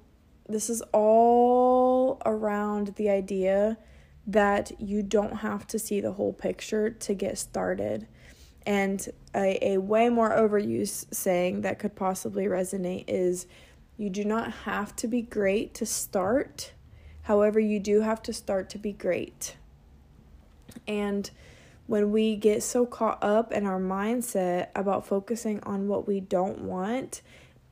this 0.47 0.69
is 0.69 0.83
all 0.93 2.21
around 2.25 2.95
the 2.95 3.09
idea 3.09 3.77
that 4.27 4.79
you 4.79 5.03
don't 5.03 5.37
have 5.37 5.67
to 5.67 5.79
see 5.79 6.01
the 6.01 6.13
whole 6.13 6.33
picture 6.33 6.89
to 6.89 7.13
get 7.13 7.37
started. 7.37 8.07
And 8.65 9.07
a, 9.35 9.73
a 9.73 9.77
way 9.77 10.09
more 10.09 10.31
overused 10.31 11.13
saying 11.13 11.61
that 11.61 11.79
could 11.79 11.95
possibly 11.95 12.45
resonate 12.45 13.05
is 13.07 13.45
you 13.97 14.09
do 14.09 14.25
not 14.25 14.51
have 14.51 14.95
to 14.97 15.07
be 15.07 15.21
great 15.21 15.73
to 15.75 15.85
start. 15.85 16.73
However, 17.23 17.59
you 17.59 17.79
do 17.79 18.01
have 18.01 18.21
to 18.23 18.33
start 18.33 18.69
to 18.71 18.77
be 18.77 18.91
great. 18.91 19.55
And 20.87 21.29
when 21.87 22.11
we 22.11 22.35
get 22.35 22.63
so 22.63 22.85
caught 22.85 23.23
up 23.23 23.51
in 23.51 23.65
our 23.65 23.79
mindset 23.79 24.69
about 24.75 25.05
focusing 25.05 25.59
on 25.63 25.87
what 25.87 26.07
we 26.07 26.19
don't 26.19 26.59
want 26.61 27.21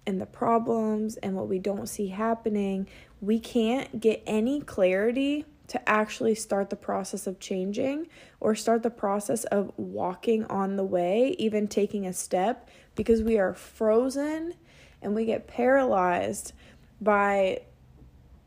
and 0.06 0.20
the 0.20 0.26
problems 0.26 1.16
and 1.18 1.36
what 1.36 1.48
we 1.48 1.60
don't 1.60 1.88
see 1.88 2.08
happening, 2.08 2.88
we 3.22 3.40
can't 3.40 4.00
get 4.00 4.22
any 4.28 4.62
clarity 4.62 5.46
to 5.68 5.90
actually 5.90 6.36
start 6.36 6.70
the 6.70 6.76
process 6.76 7.26
of 7.26 7.40
changing 7.40 8.06
or 8.40 8.54
start 8.54 8.84
the 8.84 8.90
process 8.90 9.46
of 9.46 9.72
walking 9.78 10.44
on 10.46 10.76
the 10.76 10.84
way, 10.84 11.36
even 11.40 11.68
taking 11.68 12.06
a 12.06 12.14
step, 12.14 12.70
because 12.96 13.24
we 13.24 13.40
are 13.40 13.54
frozen 13.54 14.54
and 15.02 15.16
we 15.16 15.26
get 15.26 15.48
paralyzed 15.48 16.54
by 17.02 17.62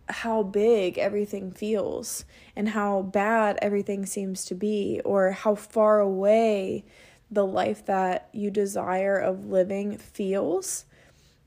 how 0.08 0.42
big 0.42 0.98
everything 0.98 1.50
feels 1.50 2.24
and 2.54 2.68
how 2.68 3.02
bad 3.02 3.58
everything 3.60 4.06
seems 4.06 4.44
to 4.46 4.54
be, 4.54 5.00
or 5.04 5.32
how 5.32 5.54
far 5.54 6.00
away 6.00 6.84
the 7.30 7.44
life 7.44 7.84
that 7.86 8.28
you 8.32 8.50
desire 8.50 9.18
of 9.18 9.46
living 9.46 9.98
feels. 9.98 10.84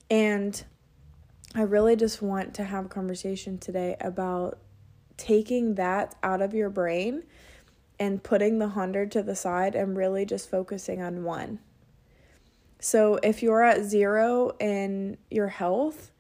And 0.09 0.61
I 1.55 1.61
really 1.61 1.95
just 1.95 2.21
want 2.21 2.53
to 2.55 2.63
have 2.63 2.85
a 2.85 2.89
conversation 2.89 3.57
today 3.57 3.95
about 4.01 4.59
taking 5.17 5.75
that 5.75 6.15
out 6.21 6.41
of 6.41 6.53
your 6.53 6.69
brain 6.69 7.23
and 7.99 8.23
putting 8.23 8.59
the 8.59 8.69
hundred 8.69 9.11
to 9.11 9.23
the 9.23 9.35
side 9.35 9.75
and 9.75 9.97
really 9.97 10.25
just 10.25 10.49
focusing 10.49 11.01
on 11.01 11.23
one. 11.23 11.59
So 12.79 13.19
if 13.23 13.43
you're 13.43 13.63
at 13.63 13.83
zero 13.83 14.55
in 14.59 15.17
your 15.29 15.47
health, 15.47 16.11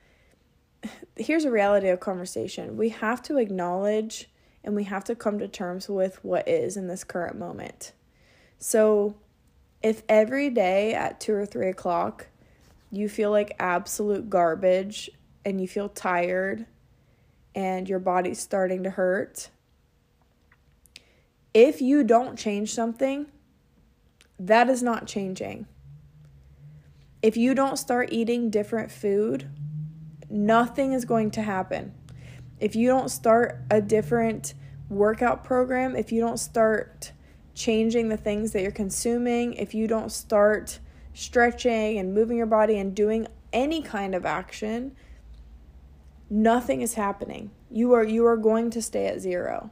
here's 1.15 1.45
a 1.45 1.51
reality 1.51 1.89
of 1.89 1.99
conversation. 1.99 2.77
We 2.77 2.89
have 2.89 3.21
to 3.23 3.37
acknowledge 3.37 4.29
and 4.63 4.75
we 4.75 4.83
have 4.85 5.03
to 5.05 5.15
come 5.15 5.39
to 5.39 5.47
terms 5.47 5.89
with 5.89 6.23
what 6.23 6.47
is 6.47 6.77
in 6.77 6.87
this 6.87 7.03
current 7.03 7.37
moment. 7.37 7.93
So 8.57 9.15
if 9.81 10.03
every 10.09 10.49
day 10.49 10.93
at 10.93 11.19
two 11.19 11.33
or 11.33 11.45
three 11.45 11.69
o'clock 11.69 12.27
you 12.91 13.07
feel 13.07 13.31
like 13.31 13.55
absolute 13.59 14.29
garbage 14.29 15.09
and 15.45 15.61
you 15.61 15.67
feel 15.67 15.89
tired 15.89 16.65
and 17.55 17.87
your 17.87 17.99
body's 17.99 18.39
starting 18.39 18.83
to 18.83 18.89
hurt, 18.89 19.49
if 21.53 21.81
you 21.81 22.03
don't 22.03 22.37
change 22.37 22.73
something, 22.73 23.27
that 24.39 24.69
is 24.69 24.81
not 24.81 25.07
changing. 25.07 25.67
If 27.21 27.35
you 27.35 27.53
don't 27.53 27.77
start 27.77 28.09
eating 28.11 28.49
different 28.49 28.91
food, 28.91 29.49
nothing 30.29 30.93
is 30.93 31.05
going 31.05 31.31
to 31.31 31.41
happen. 31.41 31.93
If 32.59 32.75
you 32.75 32.87
don't 32.87 33.09
start 33.09 33.61
a 33.71 33.81
different 33.81 34.53
workout 34.89 35.43
program, 35.43 35.95
if 35.95 36.11
you 36.11 36.21
don't 36.21 36.39
start 36.39 37.11
changing 37.53 38.09
the 38.09 38.17
things 38.17 38.51
that 38.51 38.61
you're 38.61 38.71
consuming, 38.71 39.53
if 39.53 39.73
you 39.73 39.87
don't 39.87 40.11
start 40.11 40.79
stretching 41.13 41.97
and 41.97 42.13
moving 42.13 42.37
your 42.37 42.45
body 42.45 42.77
and 42.77 42.95
doing 42.95 43.27
any 43.51 43.81
kind 43.81 44.15
of 44.15 44.25
action, 44.25 44.95
nothing 46.29 46.81
is 46.81 46.93
happening. 46.93 47.51
You 47.71 47.93
are 47.93 48.03
you 48.03 48.25
are 48.25 48.37
going 48.37 48.69
to 48.71 48.81
stay 48.81 49.07
at 49.07 49.19
zero. 49.19 49.71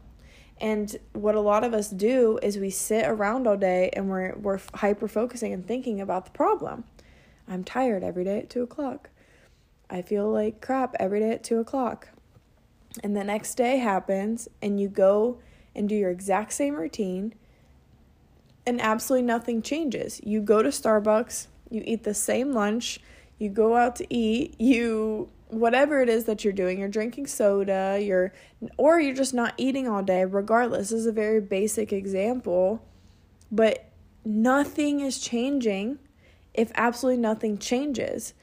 And 0.59 0.95
what 1.13 1.35
a 1.35 1.39
lot 1.39 1.63
of 1.63 1.73
us 1.73 1.89
do 1.89 2.39
is 2.41 2.57
we 2.57 2.71
sit 2.71 3.05
around 3.05 3.47
all 3.47 3.57
day 3.57 3.91
and 3.93 4.09
we're 4.09 4.35
we're 4.37 4.59
hyper 4.73 5.07
focusing 5.07 5.53
and 5.53 5.65
thinking 5.65 6.01
about 6.01 6.25
the 6.25 6.31
problem. 6.31 6.83
I'm 7.47 7.63
tired 7.63 8.03
every 8.03 8.23
day 8.23 8.39
at 8.39 8.49
two 8.49 8.63
o'clock. 8.63 9.09
I 9.89 10.01
feel 10.01 10.29
like 10.31 10.61
crap 10.61 10.95
every 10.99 11.19
day 11.19 11.31
at 11.31 11.43
two 11.43 11.59
o'clock. 11.59 12.09
And 13.03 13.15
the 13.15 13.23
next 13.23 13.55
day 13.55 13.77
happens, 13.77 14.47
and 14.61 14.79
you 14.79 14.89
go 14.89 15.39
and 15.75 15.87
do 15.87 15.95
your 15.95 16.09
exact 16.09 16.53
same 16.53 16.75
routine, 16.75 17.35
and 18.65 18.81
absolutely 18.81 19.25
nothing 19.25 19.61
changes. 19.61 20.19
You 20.23 20.41
go 20.41 20.61
to 20.61 20.69
Starbucks, 20.69 21.47
you 21.69 21.83
eat 21.85 22.03
the 22.03 22.13
same 22.13 22.51
lunch, 22.51 22.99
you 23.37 23.49
go 23.49 23.75
out 23.75 23.95
to 23.97 24.13
eat, 24.13 24.59
you 24.59 25.29
whatever 25.49 26.01
it 26.01 26.09
is 26.09 26.25
that 26.25 26.43
you're 26.43 26.51
doing, 26.51 26.79
you're 26.79 26.89
drinking 26.89 27.27
soda, 27.27 27.97
you're 28.01 28.33
or 28.77 28.99
you're 28.99 29.15
just 29.15 29.33
not 29.33 29.53
eating 29.57 29.87
all 29.87 30.03
day, 30.03 30.25
regardless. 30.25 30.89
This 30.89 30.99
is 30.99 31.05
a 31.05 31.11
very 31.11 31.39
basic 31.39 31.93
example, 31.93 32.83
but 33.51 33.85
nothing 34.25 34.99
is 34.99 35.19
changing 35.19 35.99
if 36.53 36.71
absolutely 36.75 37.21
nothing 37.21 37.57
changes. 37.57 38.33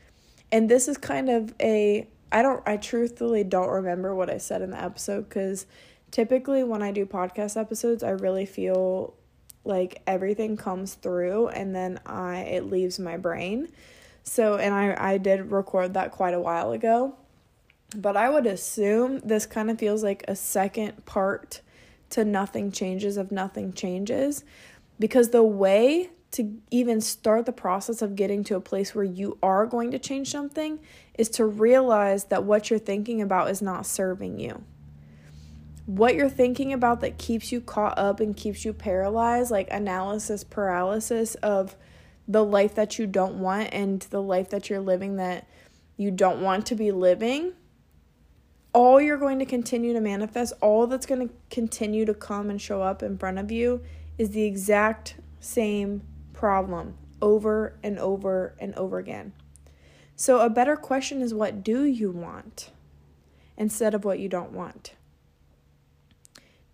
And 0.55 0.69
this 0.69 0.87
is 0.87 0.97
kind 0.97 1.29
of 1.29 1.53
a 1.61 2.07
I 2.31 2.40
don't 2.40 2.62
I 2.64 2.77
truthfully 2.77 3.43
don't 3.43 3.69
remember 3.69 4.14
what 4.14 4.31
I 4.31 4.38
said 4.38 4.62
in 4.62 4.71
the 4.71 4.81
episode 4.81 5.29
cuz 5.29 5.67
typically 6.12 6.62
when 6.62 6.81
I 6.81 6.93
do 6.93 7.05
podcast 7.07 7.61
episodes, 7.61 8.05
I 8.05 8.11
really 8.11 8.47
feel 8.47 9.14
like 9.64 10.01
everything 10.07 10.57
comes 10.57 10.95
through 10.95 11.49
and 11.49 11.75
then 11.75 11.99
I 12.07 12.43
it 12.43 12.71
leaves 12.71 13.01
my 13.01 13.17
brain. 13.17 13.67
So 14.23 14.55
and 14.55 14.73
I 14.73 14.95
I 14.97 15.19
did 15.19 15.51
record 15.51 15.95
that 15.95 16.12
quite 16.12 16.35
a 16.35 16.40
while 16.40 16.71
ago. 16.71 17.17
But 17.97 18.17
I 18.17 18.31
would 18.31 18.47
assume 18.47 19.19
this 19.25 19.47
kind 19.47 19.69
of 19.71 19.81
feels 19.81 20.05
like 20.05 20.23
a 20.29 20.37
second 20.37 21.05
part 21.05 21.62
to 22.11 22.25
nothing 22.25 22.71
changes 22.71 23.17
of 23.17 23.33
nothing 23.33 23.73
changes 23.73 24.45
because 25.01 25.31
the 25.31 25.43
way 25.43 26.11
to 26.35 26.59
even 26.73 27.01
start 27.01 27.47
the 27.47 27.53
process 27.53 28.03
of 28.03 28.16
getting 28.16 28.42
to 28.42 28.57
a 28.57 28.61
place 28.61 28.92
where 28.92 29.05
you 29.05 29.38
are 29.40 29.66
going 29.66 29.92
to 29.92 30.01
change 30.01 30.31
something 30.31 30.81
is 31.16 31.29
to 31.29 31.47
realize 31.47 32.25
that 32.25 32.42
what 32.42 32.70
you're 32.70 32.79
thinking 32.79 33.23
about 33.23 33.51
is 33.51 33.62
not 33.62 33.87
serving 33.87 34.40
you. 34.40 34.64
What 35.87 36.16
you're 36.16 36.29
thinking 36.29 36.73
about 36.73 37.03
that 37.03 37.18
keeps 37.18 37.53
you 37.53 37.61
caught 37.61 37.97
up 37.99 38.18
and 38.18 38.37
keeps 38.37 38.64
you 38.64 38.73
paralyzed, 38.73 39.53
like 39.53 39.68
analysis 39.70 40.42
paralysis 40.42 41.37
of 41.37 41.77
the 42.27 42.44
life 42.44 42.75
that 42.75 42.99
you 42.99 43.07
don't 43.07 43.38
want 43.38 43.68
and 43.73 44.01
the 44.03 44.23
life 44.23 44.51
that 44.51 44.68
you're 44.68 44.81
living 44.81 45.16
that 45.16 45.47
you 45.97 46.11
don't 46.11 46.42
want 46.42 46.66
to 46.66 46.75
be 46.75 46.90
living, 46.90 47.53
all 48.73 49.01
you're 49.01 49.18
going 49.18 49.38
to 49.38 49.44
continue 49.44 49.92
to 49.92 50.01
manifest, 50.01 50.53
all 50.61 50.88
that's 50.88 51.07
going 51.07 51.29
to 51.29 51.35
continue 51.49 52.05
to 52.05 52.14
come 52.14 52.51
and 52.51 52.61
show 52.61 52.83
up 52.83 53.05
in 53.05 53.16
front 53.16 53.38
of 53.38 53.53
you 53.53 53.83
is 54.18 54.31
the 54.31 54.42
exact 54.42 55.14
same 55.38 56.03
problem 56.45 56.95
over 57.23 57.75
and 57.83 57.99
over 57.99 58.55
and 58.59 58.75
over 58.75 58.99
again. 58.99 59.33
So, 60.15 60.41
a 60.41 60.51
better 60.51 60.77
question 60.77 61.23
is 61.23 61.33
what 61.33 61.65
do 61.65 61.85
you 61.85 62.11
want 62.11 62.69
instead 63.57 63.95
of 63.95 64.05
what 64.05 64.19
you 64.19 64.29
don't 64.29 64.53
want? 64.53 64.93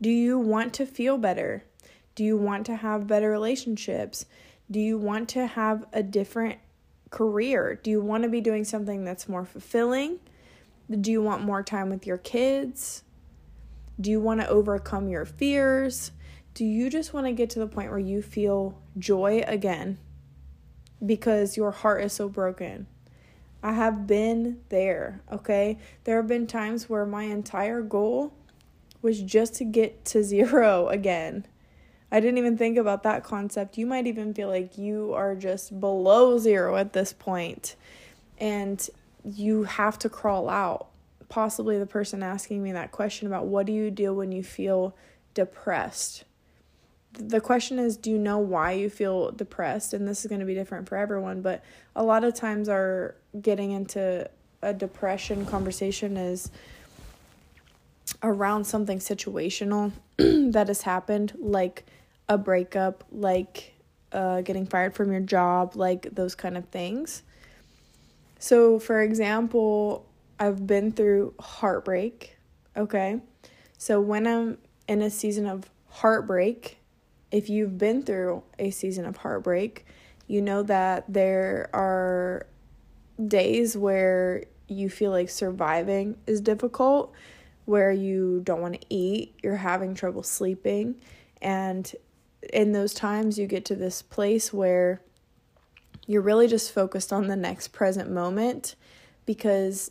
Do 0.01 0.11
you 0.11 0.41
want 0.41 0.75
to 0.75 0.87
feel 0.87 1.19
better? 1.19 1.63
Do 2.17 2.25
you 2.25 2.37
want 2.37 2.67
to 2.67 2.75
have 2.75 3.07
better 3.07 3.31
relationships? 3.31 4.27
Do 4.69 4.81
you 4.81 4.99
want 4.99 5.29
to 5.29 5.47
have 5.47 5.87
a 5.93 6.03
different 6.03 6.59
career? 7.11 7.79
Do 7.81 7.93
you 7.93 8.01
want 8.01 8.25
to 8.25 8.29
be 8.29 8.41
doing 8.41 8.65
something 8.65 9.05
that's 9.05 9.29
more 9.29 9.45
fulfilling? 9.45 10.19
Do 10.91 11.13
you 11.13 11.23
want 11.23 11.45
more 11.45 11.63
time 11.63 11.91
with 11.91 12.09
your 12.09 12.19
kids? 12.19 13.05
Do 14.01 14.11
you 14.11 14.21
want 14.21 14.41
to 14.41 14.49
overcome 14.49 15.09
your 15.09 15.25
fears? 15.25 16.11
Do 16.55 16.65
you 16.65 16.91
just 16.91 17.15
want 17.15 17.27
to 17.27 17.33
get 17.33 17.51
to 17.51 17.61
the 17.61 17.69
point 17.69 17.91
where 17.91 18.01
you 18.01 18.21
feel 18.21 18.77
joy 18.99 19.43
again 19.47 19.99
because 21.05 21.57
your 21.57 21.71
heart 21.71 22.03
is 22.05 22.13
so 22.13 22.29
broken? 22.29 22.87
I 23.63 23.73
have 23.73 24.07
been 24.07 24.61
there, 24.71 25.21
okay? 25.31 25.79
There 26.05 26.17
have 26.17 26.27
been 26.27 26.47
times 26.47 26.89
where 26.89 27.05
my 27.05 27.25
entire 27.25 27.83
goal 27.83 28.33
was 29.03 29.21
just 29.21 29.55
to 29.57 29.65
get 29.65 30.05
to 30.07 30.23
zero 30.25 30.89
again. 30.89 31.47
I 32.13 32.21
didn't 32.21 32.39
even 32.39 32.59
think 32.59 32.77
about 32.77 33.05
that 33.05 33.23
concept. 33.23 33.79
You 33.79 33.87
might 33.87 34.07
even 34.07 34.35
feel 34.35 34.49
like 34.49 34.77
you 34.77 35.13
are 35.15 35.37
just 35.37 35.79
below 35.79 36.39
zero 36.39 36.77
at 36.77 36.93
this 36.93 37.13
point 37.13 37.77
and 38.39 38.89
you 39.25 39.65
have 39.65 39.99
to 40.01 40.09
crawl 40.09 40.49
out. 40.49 40.89
Possibly 41.29 41.79
the 41.79 41.87
person 41.87 42.25
asking 42.25 42.63
me 42.63 42.73
that 42.73 42.91
question 42.91 43.29
about 43.29 43.47
what 43.47 43.67
do 43.67 43.73
you 43.73 43.91
do 43.93 44.13
when 44.13 44.33
you 44.33 44.43
feel 44.43 44.97
depressed? 45.35 46.25
The 47.13 47.41
question 47.41 47.79
is 47.79 47.97
do 47.97 48.11
you 48.11 48.19
know 48.19 48.39
why 48.39 48.73
you 48.73 48.89
feel 48.89 49.31
depressed? 49.33 49.93
And 49.93 50.07
this 50.07 50.25
is 50.25 50.29
going 50.29 50.41
to 50.41 50.47
be 50.47 50.55
different 50.55 50.89
for 50.89 50.97
everyone 50.97 51.43
but 51.43 51.65
a 51.97 52.03
lot 52.05 52.25
of 52.25 52.35
times 52.35 52.69
our 52.69 53.15
getting 53.41 53.73
into 53.73 54.29
a 54.63 54.73
depression 54.73 55.47
conversation 55.47 56.17
is 56.17 56.51
around 58.23 58.65
something 58.65 58.99
situational 58.99 59.93
that 60.19 60.69
has 60.69 60.83
happened 60.83 61.33
like 61.39 61.85
a 62.29 62.37
breakup 62.37 63.05
like 63.11 63.75
uh, 64.13 64.41
getting 64.41 64.67
fired 64.67 64.95
from 64.95 65.13
your 65.13 65.21
job 65.21 65.77
like 65.77 66.09
those 66.13 66.35
kind 66.35 66.57
of 66.57 66.65
things. 66.67 67.23
So 68.39 68.79
for 68.79 69.01
example 69.03 70.07
i've 70.39 70.67
been 70.67 70.93
through 70.93 71.35
heartbreak 71.39 72.37
okay? 72.77 73.21
So 73.79 74.01
when 74.01 74.27
i'm 74.27 74.59
in 74.91 75.03
a 75.03 75.11
season 75.11 75.47
of 75.47 75.71
heartbreak, 75.89 76.80
if 77.31 77.49
you've 77.49 77.79
been 77.79 78.03
through 78.03 78.43
a 78.59 78.71
season 78.71 79.07
of 79.07 79.19
heartbreak, 79.19 79.87
you 80.27 80.43
know 80.43 80.63
that 80.63 81.05
there 81.09 81.71
are 81.73 82.47
days 83.27 83.77
where 83.77 84.45
you 84.69 84.89
feel 84.89 85.11
like 85.11 85.29
surviving 85.29 86.17
is 86.27 86.41
difficult, 86.41 87.13
where 87.65 87.93
you 87.93 88.41
don't 88.45 88.61
want 88.61 88.81
to 88.81 88.87
eat, 88.89 89.35
you're 89.43 89.57
having 89.57 89.95
trouble 89.95 90.23
sleeping, 90.23 90.95
and 91.43 91.95
in 92.53 92.73
those 92.73 92.95
times 92.95 93.39
you 93.39 93.47
get 93.47 93.65
to 93.67 93.75
this 93.75 94.03
place 94.03 94.53
where 94.53 95.03
you're 96.07 96.23
really 96.23 96.49
just 96.49 96.73
focused 96.73 97.13
on 97.13 97.27
the 97.27 97.37
next 97.37 97.69
present 97.69 98.11
moment 98.11 98.75
because 99.27 99.91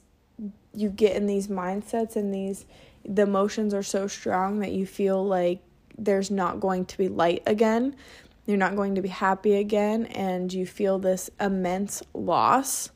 you 0.73 0.89
get 0.89 1.15
in 1.15 1.27
these 1.27 1.47
mindsets 1.47 2.15
and 2.15 2.33
these 2.33 2.65
the 3.05 3.21
emotions 3.21 3.73
are 3.73 3.83
so 3.83 4.07
strong 4.07 4.59
that 4.59 4.71
you 4.71 4.85
feel 4.85 5.25
like 5.25 5.61
there's 6.03 6.31
not 6.31 6.59
going 6.59 6.85
to 6.85 6.97
be 6.97 7.07
light 7.07 7.43
again. 7.45 7.95
You're 8.45 8.57
not 8.57 8.75
going 8.75 8.95
to 8.95 9.01
be 9.01 9.09
happy 9.09 9.55
again 9.55 10.05
and 10.07 10.51
you 10.51 10.65
feel 10.65 10.97
this 10.97 11.29
immense 11.39 12.01
loss. 12.13 12.89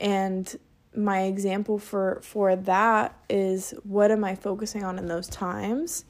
And 0.00 0.56
my 0.96 1.22
example 1.22 1.78
for 1.78 2.20
for 2.22 2.56
that 2.56 3.16
is 3.28 3.72
what 3.84 4.10
am 4.10 4.24
I 4.24 4.34
focusing 4.34 4.84
on 4.84 4.98
in 4.98 5.06
those 5.06 5.28
times? 5.28 6.04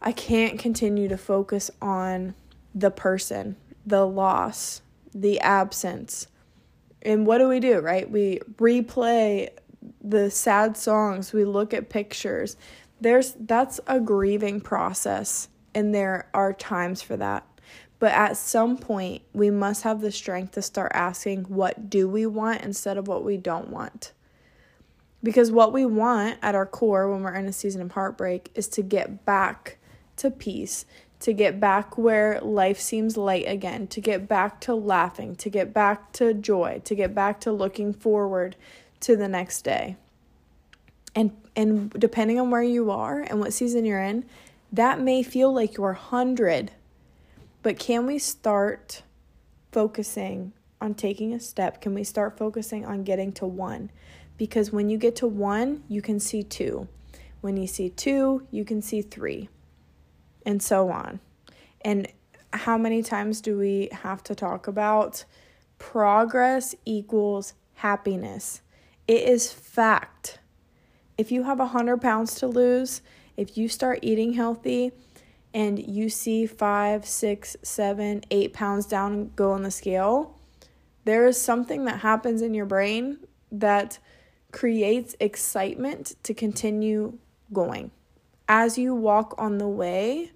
I 0.00 0.12
can't 0.12 0.58
continue 0.58 1.08
to 1.08 1.16
focus 1.16 1.70
on 1.82 2.34
the 2.74 2.90
person, 2.90 3.56
the 3.86 4.06
loss, 4.06 4.82
the 5.14 5.40
absence. 5.40 6.26
And 7.02 7.26
what 7.26 7.38
do 7.38 7.48
we 7.48 7.60
do, 7.60 7.80
right? 7.80 8.10
We 8.10 8.40
replay 8.56 9.50
the 10.02 10.30
sad 10.30 10.76
songs, 10.76 11.32
we 11.32 11.44
look 11.44 11.74
at 11.74 11.88
pictures. 11.88 12.56
There's 13.04 13.34
that's 13.38 13.80
a 13.86 14.00
grieving 14.00 14.62
process 14.62 15.48
and 15.74 15.94
there 15.94 16.26
are 16.32 16.54
times 16.54 17.02
for 17.02 17.18
that. 17.18 17.46
But 17.98 18.12
at 18.12 18.38
some 18.38 18.78
point, 18.78 19.20
we 19.34 19.50
must 19.50 19.82
have 19.82 20.00
the 20.00 20.10
strength 20.10 20.52
to 20.52 20.62
start 20.62 20.90
asking 20.94 21.42
what 21.42 21.90
do 21.90 22.08
we 22.08 22.24
want 22.24 22.62
instead 22.62 22.96
of 22.96 23.06
what 23.06 23.22
we 23.22 23.36
don't 23.36 23.68
want. 23.68 24.14
Because 25.22 25.52
what 25.52 25.70
we 25.70 25.84
want 25.84 26.38
at 26.40 26.54
our 26.54 26.64
core 26.64 27.12
when 27.12 27.22
we're 27.22 27.34
in 27.34 27.44
a 27.44 27.52
season 27.52 27.82
of 27.82 27.92
heartbreak 27.92 28.50
is 28.54 28.68
to 28.68 28.80
get 28.80 29.26
back 29.26 29.76
to 30.16 30.30
peace, 30.30 30.86
to 31.20 31.34
get 31.34 31.60
back 31.60 31.98
where 31.98 32.40
life 32.40 32.80
seems 32.80 33.18
light 33.18 33.44
again, 33.46 33.86
to 33.88 34.00
get 34.00 34.26
back 34.26 34.62
to 34.62 34.74
laughing, 34.74 35.36
to 35.36 35.50
get 35.50 35.74
back 35.74 36.10
to 36.12 36.32
joy, 36.32 36.80
to 36.84 36.94
get 36.94 37.14
back 37.14 37.38
to 37.40 37.52
looking 37.52 37.92
forward 37.92 38.56
to 39.00 39.14
the 39.14 39.28
next 39.28 39.60
day. 39.60 39.96
And 41.14 41.30
and 41.56 41.90
depending 41.92 42.40
on 42.40 42.50
where 42.50 42.62
you 42.62 42.90
are 42.90 43.20
and 43.20 43.38
what 43.38 43.52
season 43.52 43.84
you're 43.84 44.00
in, 44.00 44.24
that 44.72 45.00
may 45.00 45.22
feel 45.22 45.52
like 45.52 45.76
you're 45.76 45.92
100. 45.92 46.72
But 47.62 47.78
can 47.78 48.06
we 48.06 48.18
start 48.18 49.02
focusing 49.70 50.52
on 50.80 50.94
taking 50.94 51.32
a 51.32 51.40
step? 51.40 51.80
Can 51.80 51.94
we 51.94 52.04
start 52.04 52.36
focusing 52.36 52.84
on 52.84 53.04
getting 53.04 53.32
to 53.34 53.46
1? 53.46 53.90
Because 54.36 54.72
when 54.72 54.90
you 54.90 54.98
get 54.98 55.16
to 55.16 55.26
1, 55.28 55.84
you 55.88 56.02
can 56.02 56.18
see 56.18 56.42
2. 56.42 56.88
When 57.40 57.56
you 57.56 57.66
see 57.66 57.88
2, 57.90 58.48
you 58.50 58.64
can 58.64 58.82
see 58.82 59.00
3 59.02 59.48
and 60.44 60.62
so 60.62 60.90
on. 60.90 61.20
And 61.82 62.08
how 62.52 62.76
many 62.76 63.02
times 63.02 63.40
do 63.40 63.56
we 63.58 63.88
have 63.92 64.22
to 64.24 64.34
talk 64.34 64.66
about 64.66 65.24
progress 65.78 66.74
equals 66.84 67.54
happiness? 67.74 68.60
It 69.06 69.28
is 69.28 69.52
fact. 69.52 70.38
If 71.16 71.30
you 71.30 71.44
have 71.44 71.58
100 71.58 72.00
pounds 72.00 72.34
to 72.36 72.46
lose, 72.46 73.02
if 73.36 73.56
you 73.56 73.68
start 73.68 74.00
eating 74.02 74.34
healthy 74.34 74.92
and 75.52 75.78
you 75.78 76.08
see 76.08 76.46
five, 76.46 77.06
six, 77.06 77.56
seven, 77.62 78.22
eight 78.30 78.52
pounds 78.52 78.86
down 78.86 79.30
go 79.36 79.52
on 79.52 79.62
the 79.62 79.70
scale, 79.70 80.38
there 81.04 81.26
is 81.26 81.40
something 81.40 81.84
that 81.84 82.00
happens 82.00 82.42
in 82.42 82.54
your 82.54 82.66
brain 82.66 83.18
that 83.52 83.98
creates 84.50 85.14
excitement 85.20 86.14
to 86.22 86.34
continue 86.34 87.18
going. 87.52 87.90
As 88.48 88.78
you 88.78 88.94
walk 88.94 89.34
on 89.38 89.58
the 89.58 89.68
way, 89.68 90.32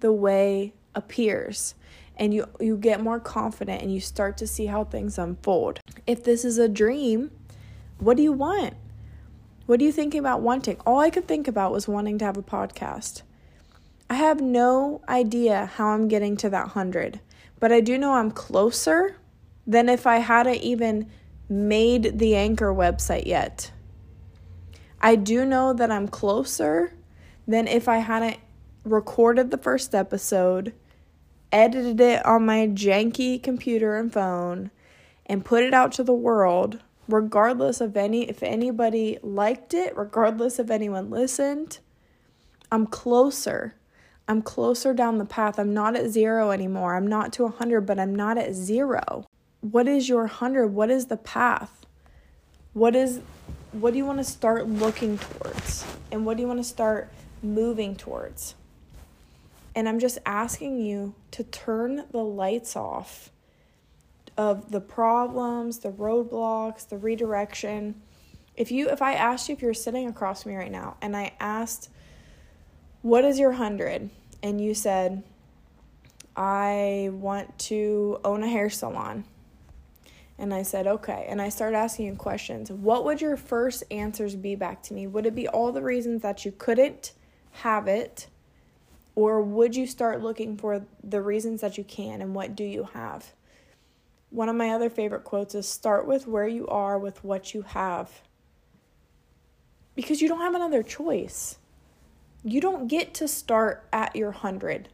the 0.00 0.12
way 0.12 0.74
appears 0.94 1.74
and 2.16 2.34
you 2.34 2.46
you 2.60 2.76
get 2.76 3.00
more 3.00 3.20
confident 3.20 3.82
and 3.82 3.92
you 3.92 4.00
start 4.00 4.36
to 4.38 4.46
see 4.46 4.66
how 4.66 4.84
things 4.84 5.18
unfold. 5.18 5.80
If 6.06 6.24
this 6.24 6.44
is 6.44 6.58
a 6.58 6.68
dream, 6.68 7.30
what 7.98 8.16
do 8.16 8.22
you 8.22 8.32
want? 8.32 8.74
What 9.68 9.82
are 9.82 9.84
you 9.84 9.92
thinking 9.92 10.20
about 10.20 10.40
wanting? 10.40 10.78
All 10.86 10.98
I 10.98 11.10
could 11.10 11.28
think 11.28 11.46
about 11.46 11.72
was 11.72 11.86
wanting 11.86 12.16
to 12.20 12.24
have 12.24 12.38
a 12.38 12.42
podcast. 12.42 13.20
I 14.08 14.14
have 14.14 14.40
no 14.40 15.02
idea 15.06 15.66
how 15.66 15.88
I'm 15.88 16.08
getting 16.08 16.38
to 16.38 16.48
that 16.48 16.68
100, 16.68 17.20
but 17.60 17.70
I 17.70 17.80
do 17.80 17.98
know 17.98 18.14
I'm 18.14 18.30
closer 18.30 19.18
than 19.66 19.90
if 19.90 20.06
I 20.06 20.20
hadn't 20.20 20.62
even 20.62 21.10
made 21.50 22.18
the 22.18 22.34
Anchor 22.34 22.72
website 22.72 23.26
yet. 23.26 23.70
I 25.02 25.16
do 25.16 25.44
know 25.44 25.74
that 25.74 25.90
I'm 25.90 26.08
closer 26.08 26.94
than 27.46 27.68
if 27.68 27.88
I 27.88 27.98
hadn't 27.98 28.38
recorded 28.84 29.50
the 29.50 29.58
first 29.58 29.94
episode, 29.94 30.72
edited 31.52 32.00
it 32.00 32.24
on 32.24 32.46
my 32.46 32.68
janky 32.68 33.42
computer 33.42 33.98
and 33.98 34.10
phone, 34.10 34.70
and 35.26 35.44
put 35.44 35.62
it 35.62 35.74
out 35.74 35.92
to 35.92 36.02
the 36.02 36.14
world, 36.14 36.80
regardless 37.08 37.80
of 37.80 37.96
any 37.96 38.28
if 38.28 38.42
anybody 38.42 39.18
liked 39.22 39.74
it, 39.74 39.96
regardless 39.96 40.58
if 40.58 40.70
anyone 40.70 41.10
listened. 41.10 41.78
I'm 42.70 42.86
closer. 42.86 43.74
I'm 44.28 44.42
closer 44.42 44.92
down 44.92 45.16
the 45.16 45.24
path. 45.24 45.58
I'm 45.58 45.72
not 45.72 45.96
at 45.96 46.10
zero 46.10 46.50
anymore. 46.50 46.94
I'm 46.94 47.06
not 47.06 47.32
to 47.34 47.44
100, 47.44 47.80
but 47.82 47.98
I'm 47.98 48.14
not 48.14 48.36
at 48.36 48.52
zero. 48.52 49.26
What 49.62 49.88
is 49.88 50.08
your 50.08 50.20
100? 50.20 50.68
What 50.68 50.90
is 50.90 51.06
the 51.06 51.16
path? 51.16 51.86
What 52.74 52.94
is 52.94 53.20
what 53.72 53.92
do 53.92 53.98
you 53.98 54.06
want 54.06 54.18
to 54.18 54.24
start 54.24 54.66
looking 54.66 55.18
towards? 55.18 55.84
And 56.10 56.24
what 56.24 56.36
do 56.36 56.42
you 56.42 56.46
want 56.46 56.60
to 56.60 56.64
start 56.64 57.10
moving 57.42 57.96
towards? 57.96 58.54
And 59.74 59.88
I'm 59.88 59.98
just 59.98 60.18
asking 60.24 60.80
you 60.80 61.14
to 61.32 61.44
turn 61.44 62.04
the 62.10 62.24
lights 62.24 62.76
off 62.76 63.30
of 64.38 64.70
the 64.70 64.80
problems, 64.80 65.80
the 65.80 65.90
roadblocks, 65.90 66.88
the 66.88 66.96
redirection. 66.96 68.00
If 68.56 68.70
you 68.70 68.88
if 68.88 69.02
I 69.02 69.14
asked 69.14 69.48
you 69.48 69.54
if 69.54 69.60
you're 69.60 69.74
sitting 69.74 70.08
across 70.08 70.44
from 70.44 70.52
me 70.52 70.58
right 70.58 70.72
now 70.72 70.96
and 71.02 71.16
I 71.16 71.34
asked 71.40 71.90
what 73.02 73.24
is 73.24 73.38
your 73.38 73.50
100 73.50 74.08
and 74.42 74.60
you 74.60 74.74
said 74.74 75.24
I 76.36 77.10
want 77.12 77.58
to 77.58 78.20
own 78.24 78.44
a 78.44 78.48
hair 78.48 78.70
salon. 78.70 79.24
And 80.40 80.54
I 80.54 80.62
said, 80.62 80.86
okay. 80.86 81.26
And 81.28 81.42
I 81.42 81.48
started 81.48 81.76
asking 81.76 82.06
you 82.06 82.14
questions. 82.14 82.70
What 82.70 83.04
would 83.04 83.20
your 83.20 83.36
first 83.36 83.82
answers 83.90 84.36
be 84.36 84.54
back 84.54 84.84
to 84.84 84.94
me? 84.94 85.08
Would 85.08 85.26
it 85.26 85.34
be 85.34 85.48
all 85.48 85.72
the 85.72 85.82
reasons 85.82 86.22
that 86.22 86.44
you 86.44 86.52
couldn't 86.52 87.10
have 87.50 87.88
it? 87.88 88.28
Or 89.16 89.42
would 89.42 89.74
you 89.74 89.84
start 89.84 90.22
looking 90.22 90.56
for 90.56 90.86
the 91.02 91.20
reasons 91.20 91.60
that 91.62 91.76
you 91.76 91.82
can 91.82 92.22
and 92.22 92.36
what 92.36 92.54
do 92.54 92.62
you 92.62 92.88
have? 92.94 93.32
One 94.30 94.48
of 94.48 94.56
my 94.56 94.70
other 94.70 94.90
favorite 94.90 95.24
quotes 95.24 95.54
is 95.54 95.68
start 95.68 96.06
with 96.06 96.26
where 96.26 96.46
you 96.46 96.66
are 96.68 96.98
with 96.98 97.24
what 97.24 97.54
you 97.54 97.62
have. 97.62 98.22
Because 99.94 100.20
you 100.20 100.28
don't 100.28 100.40
have 100.40 100.54
another 100.54 100.82
choice. 100.82 101.58
You 102.44 102.60
don't 102.60 102.88
get 102.88 103.14
to 103.14 103.28
start 103.28 103.88
at 103.92 104.14
your 104.14 104.30
100. 104.30 104.88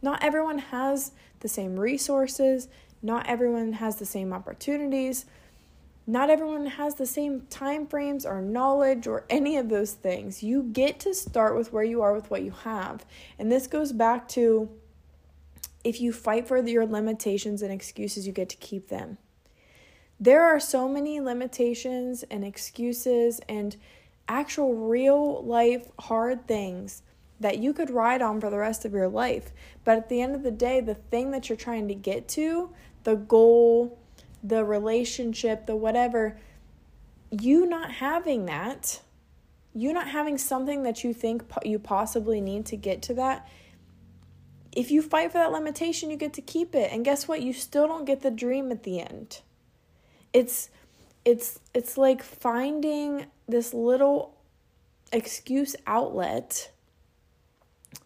Not 0.00 0.22
everyone 0.22 0.58
has 0.58 1.12
the 1.40 1.48
same 1.48 1.78
resources, 1.78 2.68
not 3.02 3.26
everyone 3.26 3.74
has 3.74 3.96
the 3.96 4.06
same 4.06 4.32
opportunities 4.32 5.26
not 6.08 6.30
everyone 6.30 6.64
has 6.64 6.94
the 6.94 7.04
same 7.04 7.42
time 7.50 7.86
frames 7.86 8.24
or 8.24 8.40
knowledge 8.40 9.06
or 9.06 9.26
any 9.28 9.58
of 9.58 9.68
those 9.68 9.92
things. 9.92 10.42
You 10.42 10.62
get 10.62 10.98
to 11.00 11.12
start 11.12 11.54
with 11.54 11.70
where 11.70 11.84
you 11.84 12.00
are 12.00 12.14
with 12.14 12.30
what 12.30 12.40
you 12.40 12.50
have. 12.50 13.04
And 13.38 13.52
this 13.52 13.66
goes 13.66 13.92
back 13.92 14.26
to 14.28 14.70
if 15.84 16.00
you 16.00 16.12
fight 16.12 16.48
for 16.48 16.58
your 16.58 16.86
limitations 16.86 17.62
and 17.62 17.72
excuses, 17.72 18.26
you 18.26 18.32
get 18.32 18.48
to 18.50 18.56
keep 18.56 18.88
them. 18.88 19.18
There 20.20 20.44
are 20.44 20.58
so 20.58 20.88
many 20.88 21.20
limitations 21.20 22.24
and 22.24 22.44
excuses 22.44 23.40
and 23.48 23.76
actual 24.28 24.74
real 24.74 25.44
life 25.44 25.88
hard 25.98 26.46
things 26.46 27.02
that 27.40 27.58
you 27.58 27.72
could 27.72 27.90
ride 27.90 28.20
on 28.20 28.40
for 28.40 28.50
the 28.50 28.58
rest 28.58 28.84
of 28.84 28.92
your 28.92 29.08
life. 29.08 29.52
But 29.84 29.96
at 29.96 30.08
the 30.08 30.20
end 30.20 30.34
of 30.34 30.42
the 30.42 30.50
day, 30.50 30.80
the 30.80 30.94
thing 30.94 31.30
that 31.30 31.48
you're 31.48 31.56
trying 31.56 31.88
to 31.88 31.94
get 31.94 32.28
to, 32.30 32.70
the 33.04 33.14
goal, 33.14 33.98
the 34.42 34.64
relationship, 34.64 35.66
the 35.66 35.76
whatever, 35.76 36.38
you 37.30 37.66
not 37.66 37.92
having 37.92 38.46
that, 38.46 39.00
you 39.72 39.92
not 39.92 40.08
having 40.08 40.36
something 40.36 40.82
that 40.82 41.04
you 41.04 41.14
think 41.14 41.44
you 41.62 41.78
possibly 41.78 42.40
need 42.40 42.66
to 42.66 42.76
get 42.76 43.02
to 43.02 43.14
that, 43.14 43.48
if 44.72 44.90
you 44.90 45.02
fight 45.02 45.32
for 45.32 45.38
that 45.38 45.52
limitation, 45.52 46.10
you 46.10 46.16
get 46.16 46.32
to 46.34 46.42
keep 46.42 46.74
it. 46.74 46.92
And 46.92 47.04
guess 47.04 47.26
what? 47.26 47.42
You 47.42 47.52
still 47.52 47.86
don't 47.86 48.04
get 48.04 48.22
the 48.22 48.30
dream 48.30 48.70
at 48.70 48.82
the 48.82 49.00
end. 49.00 49.40
It's 50.32 50.70
it's 51.24 51.60
it's 51.74 51.98
like 51.98 52.22
finding 52.22 53.26
this 53.46 53.74
little 53.74 54.36
excuse 55.12 55.74
outlet 55.86 56.70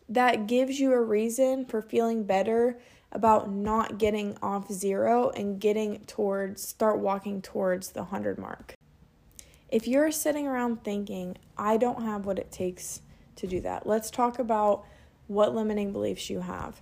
that 0.09 0.47
gives 0.47 0.79
you 0.79 0.93
a 0.93 1.01
reason 1.01 1.65
for 1.65 1.83
feeling 1.83 2.25
better 2.25 2.79
about 3.11 3.51
not 3.51 3.99
getting 3.99 4.37
off 4.43 4.73
zero 4.73 5.31
and 5.31 5.61
getting 5.61 5.99
towards, 6.07 6.67
start 6.67 6.99
walking 6.99 7.43
towards 7.43 7.91
the 7.91 8.01
100 8.01 8.39
mark. 8.39 8.75
If 9.69 9.87
you're 9.87 10.11
sitting 10.11 10.47
around 10.47 10.83
thinking, 10.85 11.37
I 11.57 11.77
don't 11.77 12.03
have 12.03 12.27
what 12.27 12.39
it 12.39 12.51
takes 12.51 13.01
to 13.37 13.47
do 13.47 13.61
that, 13.61 13.87
let's 13.87 14.11
talk 14.11 14.39
about 14.39 14.85
what 15.33 15.55
limiting 15.55 15.93
beliefs 15.93 16.31
you 16.31 16.41
have. 16.41 16.81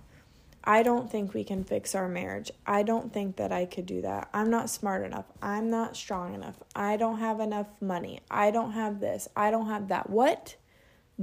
I 0.63 0.83
don't 0.83 1.11
think 1.11 1.33
we 1.33 1.43
can 1.43 1.63
fix 1.63 1.95
our 1.95 2.07
marriage. 2.07 2.51
I 2.67 2.83
don't 2.83 3.11
think 3.11 3.37
that 3.37 3.51
I 3.51 3.65
could 3.65 3.87
do 3.87 4.01
that. 4.01 4.29
I'm 4.31 4.51
not 4.51 4.69
smart 4.69 5.03
enough. 5.03 5.25
I'm 5.41 5.71
not 5.71 5.95
strong 5.95 6.35
enough. 6.35 6.55
I 6.75 6.97
don't 6.97 7.17
have 7.17 7.39
enough 7.39 7.67
money. 7.81 8.19
I 8.29 8.51
don't 8.51 8.73
have 8.73 8.99
this. 8.99 9.27
I 9.35 9.49
don't 9.49 9.67
have 9.67 9.87
that. 9.87 10.09
What 10.09 10.55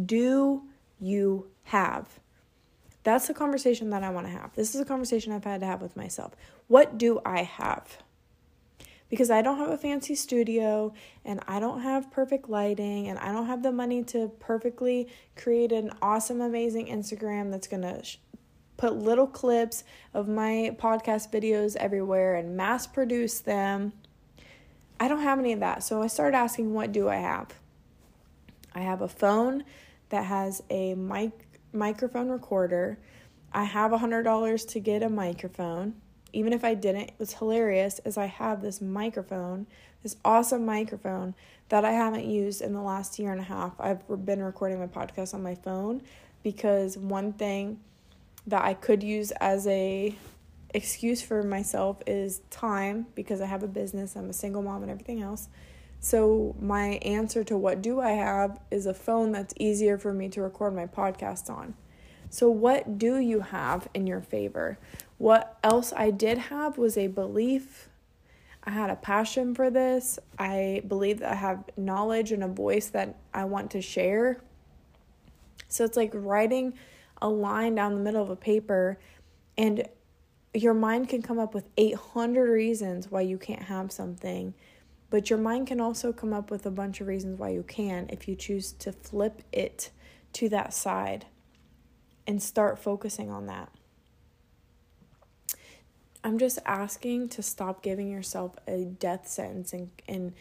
do 0.04 0.64
you 0.98 1.50
have? 1.64 2.18
That's 3.04 3.28
the 3.28 3.34
conversation 3.34 3.90
that 3.90 4.02
I 4.02 4.10
want 4.10 4.26
to 4.26 4.32
have. 4.32 4.54
This 4.54 4.74
is 4.74 4.80
a 4.80 4.84
conversation 4.84 5.32
I've 5.32 5.44
had 5.44 5.60
to 5.60 5.66
have 5.66 5.80
with 5.80 5.96
myself. 5.96 6.34
What 6.66 6.98
do 6.98 7.20
I 7.24 7.44
have? 7.44 7.98
Because 9.08 9.30
I 9.30 9.40
don't 9.40 9.58
have 9.58 9.70
a 9.70 9.78
fancy 9.78 10.14
studio 10.14 10.92
and 11.24 11.40
I 11.48 11.60
don't 11.60 11.80
have 11.80 12.10
perfect 12.10 12.48
lighting 12.48 13.08
and 13.08 13.18
I 13.18 13.32
don't 13.32 13.46
have 13.46 13.62
the 13.62 13.72
money 13.72 14.02
to 14.04 14.28
perfectly 14.38 15.08
create 15.34 15.72
an 15.72 15.90
awesome, 16.02 16.40
amazing 16.40 16.86
Instagram 16.88 17.50
that's 17.50 17.66
going 17.66 17.82
to 17.82 18.04
sh- 18.04 18.18
put 18.76 18.96
little 18.96 19.26
clips 19.26 19.84
of 20.12 20.28
my 20.28 20.76
podcast 20.78 21.32
videos 21.32 21.74
everywhere 21.76 22.36
and 22.36 22.56
mass 22.56 22.86
produce 22.86 23.40
them. 23.40 23.92
I 25.00 25.08
don't 25.08 25.22
have 25.22 25.38
any 25.38 25.52
of 25.52 25.60
that. 25.60 25.82
So 25.82 26.02
I 26.02 26.06
started 26.06 26.36
asking, 26.36 26.74
what 26.74 26.92
do 26.92 27.08
I 27.08 27.16
have? 27.16 27.54
I 28.74 28.80
have 28.80 29.00
a 29.00 29.08
phone 29.08 29.64
that 30.10 30.24
has 30.24 30.62
a 30.70 30.94
mic 30.94 31.32
microphone 31.72 32.28
recorder. 32.28 32.98
I 33.52 33.64
have 33.64 33.92
a 33.92 33.98
hundred 33.98 34.22
dollars 34.22 34.64
to 34.66 34.80
get 34.80 35.02
a 35.02 35.08
microphone. 35.08 35.94
Even 36.32 36.52
if 36.52 36.64
I 36.64 36.74
didn't, 36.74 37.10
what's 37.16 37.34
hilarious 37.34 38.00
is 38.04 38.16
I 38.16 38.26
have 38.26 38.62
this 38.62 38.80
microphone, 38.80 39.66
this 40.02 40.16
awesome 40.24 40.64
microphone 40.66 41.34
that 41.68 41.84
I 41.84 41.92
haven't 41.92 42.26
used 42.26 42.62
in 42.62 42.72
the 42.72 42.80
last 42.80 43.18
year 43.18 43.32
and 43.32 43.40
a 43.40 43.44
half. 43.44 43.72
I've 43.78 44.02
been 44.24 44.42
recording 44.42 44.78
my 44.78 44.86
podcast 44.86 45.34
on 45.34 45.42
my 45.42 45.54
phone 45.54 46.02
because 46.42 46.96
one 46.96 47.32
thing 47.32 47.80
that 48.46 48.64
I 48.64 48.74
could 48.74 49.02
use 49.02 49.30
as 49.32 49.66
a 49.66 50.14
excuse 50.74 51.22
for 51.22 51.42
myself 51.42 52.02
is 52.06 52.40
time 52.50 53.06
because 53.14 53.40
I 53.40 53.46
have 53.46 53.62
a 53.62 53.68
business, 53.68 54.16
I'm 54.16 54.30
a 54.30 54.34
single 54.34 54.62
mom 54.62 54.82
and 54.82 54.90
everything 54.90 55.22
else. 55.22 55.48
So 56.00 56.54
my 56.60 57.00
answer 57.02 57.42
to 57.44 57.56
what 57.56 57.82
do 57.82 58.00
I 58.00 58.12
have 58.12 58.60
is 58.70 58.86
a 58.86 58.94
phone 58.94 59.32
that's 59.32 59.52
easier 59.58 59.98
for 59.98 60.12
me 60.12 60.28
to 60.30 60.42
record 60.42 60.74
my 60.74 60.86
podcast 60.86 61.50
on. 61.50 61.74
So 62.30 62.50
what 62.50 62.98
do 62.98 63.16
you 63.18 63.40
have 63.40 63.88
in 63.94 64.06
your 64.06 64.20
favor? 64.20 64.78
What 65.18 65.58
else 65.62 65.92
I 65.94 66.10
did 66.10 66.38
have 66.38 66.78
was 66.78 66.96
a 66.96 67.08
belief. 67.08 67.88
I 68.64 68.70
had 68.70 68.90
a 68.90 68.96
passion 68.96 69.54
for 69.54 69.70
this. 69.70 70.18
I 70.38 70.82
believe 70.86 71.20
that 71.20 71.32
I 71.32 71.36
have 71.36 71.64
knowledge 71.76 72.32
and 72.32 72.44
a 72.44 72.48
voice 72.48 72.86
that 72.88 73.16
I 73.34 73.44
want 73.44 73.70
to 73.72 73.82
share. 73.82 74.40
So 75.68 75.84
it's 75.84 75.96
like 75.96 76.12
writing 76.14 76.74
a 77.20 77.28
line 77.28 77.74
down 77.74 77.94
the 77.94 78.00
middle 78.00 78.22
of 78.22 78.30
a 78.30 78.36
paper 78.36 78.98
and 79.56 79.86
your 80.54 80.74
mind 80.74 81.08
can 81.08 81.20
come 81.20 81.38
up 81.38 81.52
with 81.52 81.68
800 81.76 82.48
reasons 82.48 83.10
why 83.10 83.20
you 83.20 83.38
can't 83.38 83.64
have 83.64 83.92
something 83.92 84.54
but 85.10 85.30
your 85.30 85.38
mind 85.38 85.66
can 85.66 85.80
also 85.80 86.12
come 86.12 86.32
up 86.32 86.50
with 86.50 86.66
a 86.66 86.70
bunch 86.70 87.00
of 87.00 87.06
reasons 87.06 87.38
why 87.38 87.48
you 87.48 87.62
can 87.62 88.06
if 88.10 88.28
you 88.28 88.34
choose 88.34 88.72
to 88.72 88.92
flip 88.92 89.42
it 89.52 89.90
to 90.32 90.48
that 90.48 90.72
side 90.72 91.26
and 92.26 92.42
start 92.42 92.78
focusing 92.78 93.30
on 93.30 93.46
that 93.46 93.70
i'm 96.24 96.38
just 96.38 96.58
asking 96.66 97.28
to 97.28 97.42
stop 97.42 97.82
giving 97.82 98.10
yourself 98.10 98.56
a 98.66 98.84
death 98.84 99.28
sentence 99.28 99.72
and 99.72 99.90
and 100.06 100.32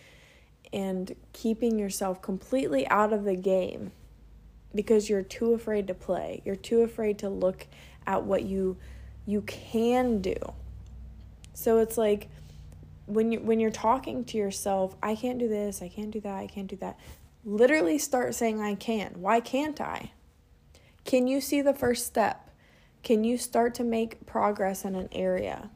and 0.74 1.16
keeping 1.34 1.80
yourself 1.80 2.22
completely 2.22 2.88
out 2.88 3.14
of 3.14 3.24
the 3.24 3.36
game 3.36 3.92
because 4.76 5.10
you're 5.10 5.24
too 5.24 5.54
afraid 5.54 5.88
to 5.88 5.94
play. 5.94 6.42
You're 6.46 6.56
too 6.56 6.82
afraid 6.82 7.20
to 7.20 7.30
look 7.30 7.68
at 8.06 8.24
what 8.24 8.44
you 8.44 8.78
you 9.26 9.42
can 9.42 10.22
do. 10.22 10.36
So 11.54 11.80
it's 11.80 11.98
like 11.98 12.30
when 13.06 13.32
you 13.32 13.40
when 13.40 13.60
you're 13.60 13.72
talking 13.72 14.24
to 14.26 14.38
yourself, 14.38 14.96
I 15.02 15.16
can't 15.16 15.40
do 15.40 15.48
this, 15.48 15.82
I 15.82 15.90
can't 15.90 16.12
do 16.12 16.22
that, 16.22 16.36
I 16.36 16.48
can't 16.48 16.68
do 16.68 16.76
that. 16.78 17.00
Literally 17.46 17.98
start 17.98 18.36
saying 18.36 18.62
I 18.62 18.76
can. 18.76 19.14
Why 19.16 19.40
can't 19.40 19.80
I? 19.80 20.12
Can 21.06 21.28
you 21.28 21.40
see 21.40 21.62
the 21.62 21.74
first 21.74 22.06
step? 22.06 22.47
Can 23.04 23.24
you 23.24 23.38
start 23.38 23.74
to 23.76 23.84
make 23.84 24.26
progress 24.26 24.84
in 24.86 24.96
an 24.96 25.10
area? 25.12 25.70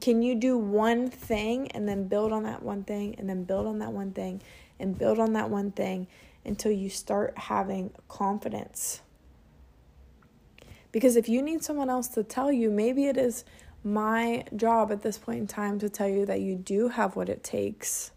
Can 0.00 0.22
you 0.22 0.34
do 0.34 0.58
one 0.58 1.08
thing 1.08 1.70
and 1.72 1.88
then 1.88 2.06
build 2.06 2.32
on 2.32 2.42
that 2.42 2.62
one 2.62 2.84
thing 2.84 3.14
and 3.18 3.28
then 3.28 3.44
build 3.44 3.66
on 3.66 3.78
that 3.78 3.92
one 3.92 4.12
thing 4.12 4.42
and 4.78 4.98
build 4.98 5.18
on 5.18 5.32
that 5.32 5.50
one 5.50 5.72
thing 5.72 6.06
until 6.44 6.70
you 6.72 6.88
start 6.88 7.36
having 7.36 7.90
confidence. 8.08 9.02
Because 10.92 11.16
if 11.16 11.28
you 11.28 11.42
need 11.42 11.62
someone 11.62 11.90
else 11.90 12.08
to 12.08 12.22
tell 12.22 12.52
you, 12.52 12.70
maybe 12.70 13.06
it 13.06 13.16
is 13.16 13.44
my 13.82 14.44
job 14.54 14.90
at 14.90 15.02
this 15.02 15.18
point 15.18 15.40
in 15.40 15.46
time 15.46 15.78
to 15.78 15.88
tell 15.88 16.08
you 16.08 16.24
that 16.26 16.40
you 16.40 16.54
do 16.54 16.88
have 16.88 17.16
what 17.16 17.28
it 17.28 17.42
takes. 17.44 18.12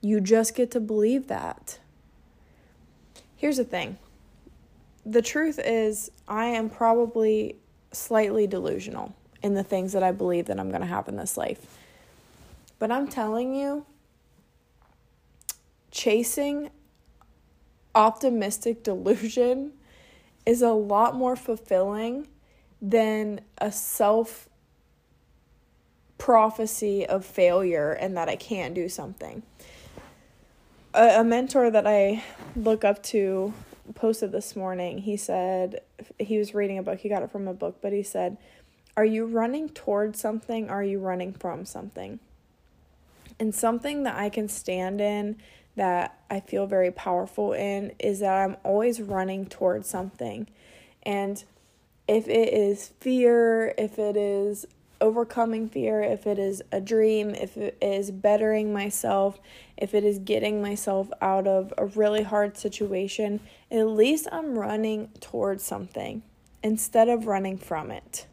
You 0.00 0.20
just 0.20 0.54
get 0.54 0.70
to 0.72 0.80
believe 0.80 1.28
that. 1.28 1.78
Here's 3.36 3.56
the 3.56 3.64
thing 3.64 3.98
the 5.04 5.22
truth 5.22 5.58
is, 5.62 6.10
I 6.28 6.46
am 6.46 6.70
probably 6.70 7.56
slightly 7.92 8.46
delusional 8.46 9.14
in 9.42 9.54
the 9.54 9.64
things 9.64 9.92
that 9.92 10.02
I 10.02 10.12
believe 10.12 10.46
that 10.46 10.60
I'm 10.60 10.68
going 10.68 10.80
to 10.80 10.86
have 10.86 11.08
in 11.08 11.16
this 11.16 11.36
life. 11.36 11.78
But 12.78 12.90
I'm 12.90 13.08
telling 13.08 13.54
you, 13.54 13.86
chasing 15.90 16.70
optimistic 17.94 18.82
delusion 18.84 19.72
is 20.46 20.62
a 20.62 20.72
lot 20.72 21.14
more 21.14 21.36
fulfilling 21.36 22.28
than 22.80 23.40
a 23.58 23.70
self 23.70 24.48
prophecy 26.18 27.04
of 27.06 27.24
failure 27.24 27.92
and 27.92 28.16
that 28.16 28.28
I 28.28 28.36
can't 28.36 28.74
do 28.74 28.88
something. 28.88 29.42
A, 30.94 31.20
a, 31.20 31.24
mentor 31.24 31.70
that 31.70 31.86
I 31.86 32.22
look 32.54 32.84
up 32.84 33.02
to 33.04 33.52
posted 33.92 34.32
this 34.32 34.56
morning. 34.56 34.98
He 34.98 35.16
said 35.16 35.80
he 36.18 36.38
was 36.38 36.54
reading 36.54 36.78
a 36.78 36.82
book, 36.82 37.00
he 37.00 37.08
got 37.08 37.22
it 37.22 37.30
from 37.30 37.48
a 37.48 37.54
book, 37.54 37.78
but 37.80 37.92
he 37.92 38.02
said, 38.02 38.36
Are 38.96 39.04
you 39.04 39.26
running 39.26 39.68
towards 39.68 40.20
something? 40.20 40.68
Are 40.68 40.82
you 40.82 40.98
running 40.98 41.32
from 41.32 41.64
something? 41.64 42.18
And 43.38 43.54
something 43.54 44.02
that 44.04 44.16
I 44.16 44.28
can 44.28 44.48
stand 44.48 45.00
in 45.00 45.36
that 45.76 46.18
I 46.30 46.40
feel 46.40 46.66
very 46.66 46.90
powerful 46.90 47.52
in 47.52 47.92
is 47.98 48.20
that 48.20 48.34
I'm 48.34 48.56
always 48.62 49.00
running 49.00 49.46
towards 49.46 49.88
something. 49.88 50.46
And 51.02 51.42
if 52.06 52.28
it 52.28 52.52
is 52.52 52.88
fear, 53.00 53.74
if 53.78 53.98
it 53.98 54.16
is 54.16 54.66
overcoming 55.02 55.68
fear, 55.68 56.00
if 56.00 56.26
it 56.26 56.38
is 56.38 56.62
a 56.72 56.80
dream, 56.80 57.34
if 57.34 57.56
it 57.56 57.76
is 57.82 58.10
bettering 58.10 58.72
myself, 58.72 59.40
if 59.76 59.92
it 59.92 60.04
is 60.04 60.18
getting 60.18 60.62
myself 60.62 61.10
out 61.20 61.46
of 61.46 61.74
a 61.76 61.86
really 61.86 62.22
hard 62.22 62.56
situation, 62.56 63.40
at 63.70 63.86
least 63.86 64.28
I'm 64.32 64.58
running 64.58 65.08
towards 65.20 65.64
something 65.64 66.22
instead 66.62 67.08
of 67.08 67.26
running 67.26 67.58
from 67.58 67.90
it. 67.90 68.26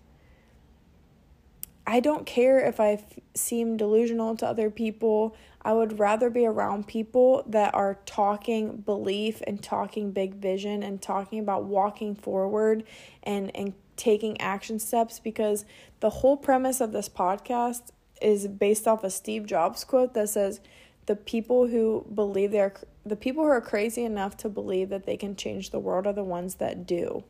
I 1.87 1.99
don't 1.99 2.27
care 2.27 2.59
if 2.59 2.79
I 2.79 3.03
seem 3.33 3.75
delusional 3.75 4.37
to 4.37 4.45
other 4.45 4.69
people. 4.69 5.35
I 5.63 5.73
would 5.73 5.97
rather 5.97 6.29
be 6.29 6.45
around 6.45 6.87
people 6.87 7.43
that 7.47 7.73
are 7.73 7.97
talking 8.05 8.77
belief 8.77 9.41
and 9.47 9.61
talking 9.61 10.11
big 10.11 10.35
vision 10.35 10.83
and 10.83 11.01
talking 11.01 11.39
about 11.39 11.63
walking 11.63 12.13
forward 12.13 12.83
and 13.23 13.53
and 13.55 13.73
taking 13.99 14.39
action 14.41 14.79
steps 14.79 15.19
because 15.19 15.65
the 15.99 16.09
whole 16.09 16.37
premise 16.37 16.81
of 16.81 16.91
this 16.91 17.09
podcast 17.09 17.91
is 18.21 18.47
based 18.47 18.87
off 18.87 19.03
a 19.03 19.09
Steve 19.09 19.45
Jobs 19.45 19.83
quote 19.83 20.13
that 20.15 20.29
says 20.29 20.59
the 21.05 21.15
people 21.15 21.67
who 21.67 22.05
believe 22.13 22.51
they're 22.51 22.73
the 23.05 23.15
people 23.15 23.43
who 23.43 23.49
are 23.49 23.61
crazy 23.61 24.03
enough 24.03 24.37
to 24.37 24.49
believe 24.49 24.89
that 24.89 25.05
they 25.05 25.17
can 25.17 25.35
change 25.35 25.69
the 25.69 25.79
world 25.79 26.05
are 26.05 26.13
the 26.13 26.23
ones 26.23 26.55
that 26.55 26.85
do. 26.85 27.23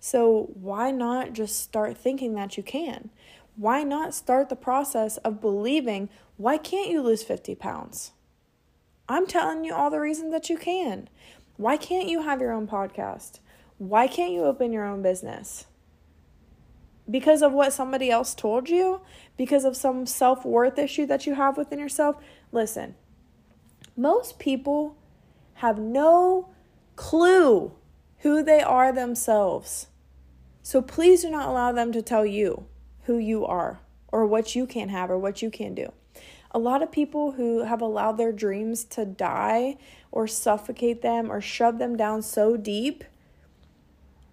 So 0.00 0.50
why 0.54 0.90
not 0.90 1.32
just 1.32 1.60
start 1.60 1.96
thinking 1.96 2.34
that 2.34 2.56
you 2.56 2.62
can? 2.62 3.10
why 3.56 3.82
not 3.82 4.14
start 4.14 4.48
the 4.48 4.56
process 4.56 5.18
of 5.18 5.40
believing 5.40 6.08
why 6.36 6.56
can't 6.56 6.90
you 6.90 7.02
lose 7.02 7.22
50 7.22 7.54
pounds? 7.54 8.12
I'm 9.08 9.26
telling 9.26 9.64
you 9.64 9.74
all 9.74 9.90
the 9.90 10.00
reasons 10.00 10.32
that 10.32 10.48
you 10.48 10.56
can. 10.56 11.08
Why 11.56 11.76
can't 11.76 12.08
you 12.08 12.22
have 12.22 12.40
your 12.40 12.52
own 12.52 12.66
podcast? 12.66 13.40
Why 13.78 14.06
can't 14.06 14.32
you 14.32 14.44
open 14.44 14.72
your 14.72 14.86
own 14.86 15.02
business? 15.02 15.66
Because 17.10 17.42
of 17.42 17.52
what 17.52 17.72
somebody 17.72 18.10
else 18.10 18.34
told 18.34 18.68
you? 18.68 19.00
Because 19.36 19.64
of 19.64 19.76
some 19.76 20.06
self 20.06 20.44
worth 20.44 20.78
issue 20.78 21.06
that 21.06 21.26
you 21.26 21.34
have 21.34 21.56
within 21.56 21.78
yourself? 21.78 22.16
Listen, 22.52 22.94
most 23.96 24.38
people 24.38 24.96
have 25.54 25.78
no 25.78 26.48
clue 26.96 27.72
who 28.18 28.42
they 28.42 28.60
are 28.60 28.92
themselves. 28.92 29.88
So 30.62 30.80
please 30.80 31.22
do 31.22 31.30
not 31.30 31.48
allow 31.48 31.72
them 31.72 31.90
to 31.92 32.02
tell 32.02 32.24
you 32.24 32.66
who 33.04 33.18
you 33.18 33.44
are 33.44 33.80
or 34.08 34.26
what 34.26 34.54
you 34.54 34.66
can 34.66 34.90
have 34.90 35.10
or 35.10 35.18
what 35.18 35.42
you 35.42 35.50
can 35.50 35.74
do. 35.74 35.92
A 36.52 36.58
lot 36.58 36.82
of 36.82 36.92
people 36.92 37.32
who 37.32 37.64
have 37.64 37.80
allowed 37.80 38.18
their 38.18 38.32
dreams 38.32 38.84
to 38.84 39.04
die 39.04 39.76
or 40.10 40.28
suffocate 40.28 41.02
them 41.02 41.32
or 41.32 41.40
shove 41.40 41.78
them 41.78 41.96
down 41.96 42.22
so 42.22 42.56
deep 42.56 43.04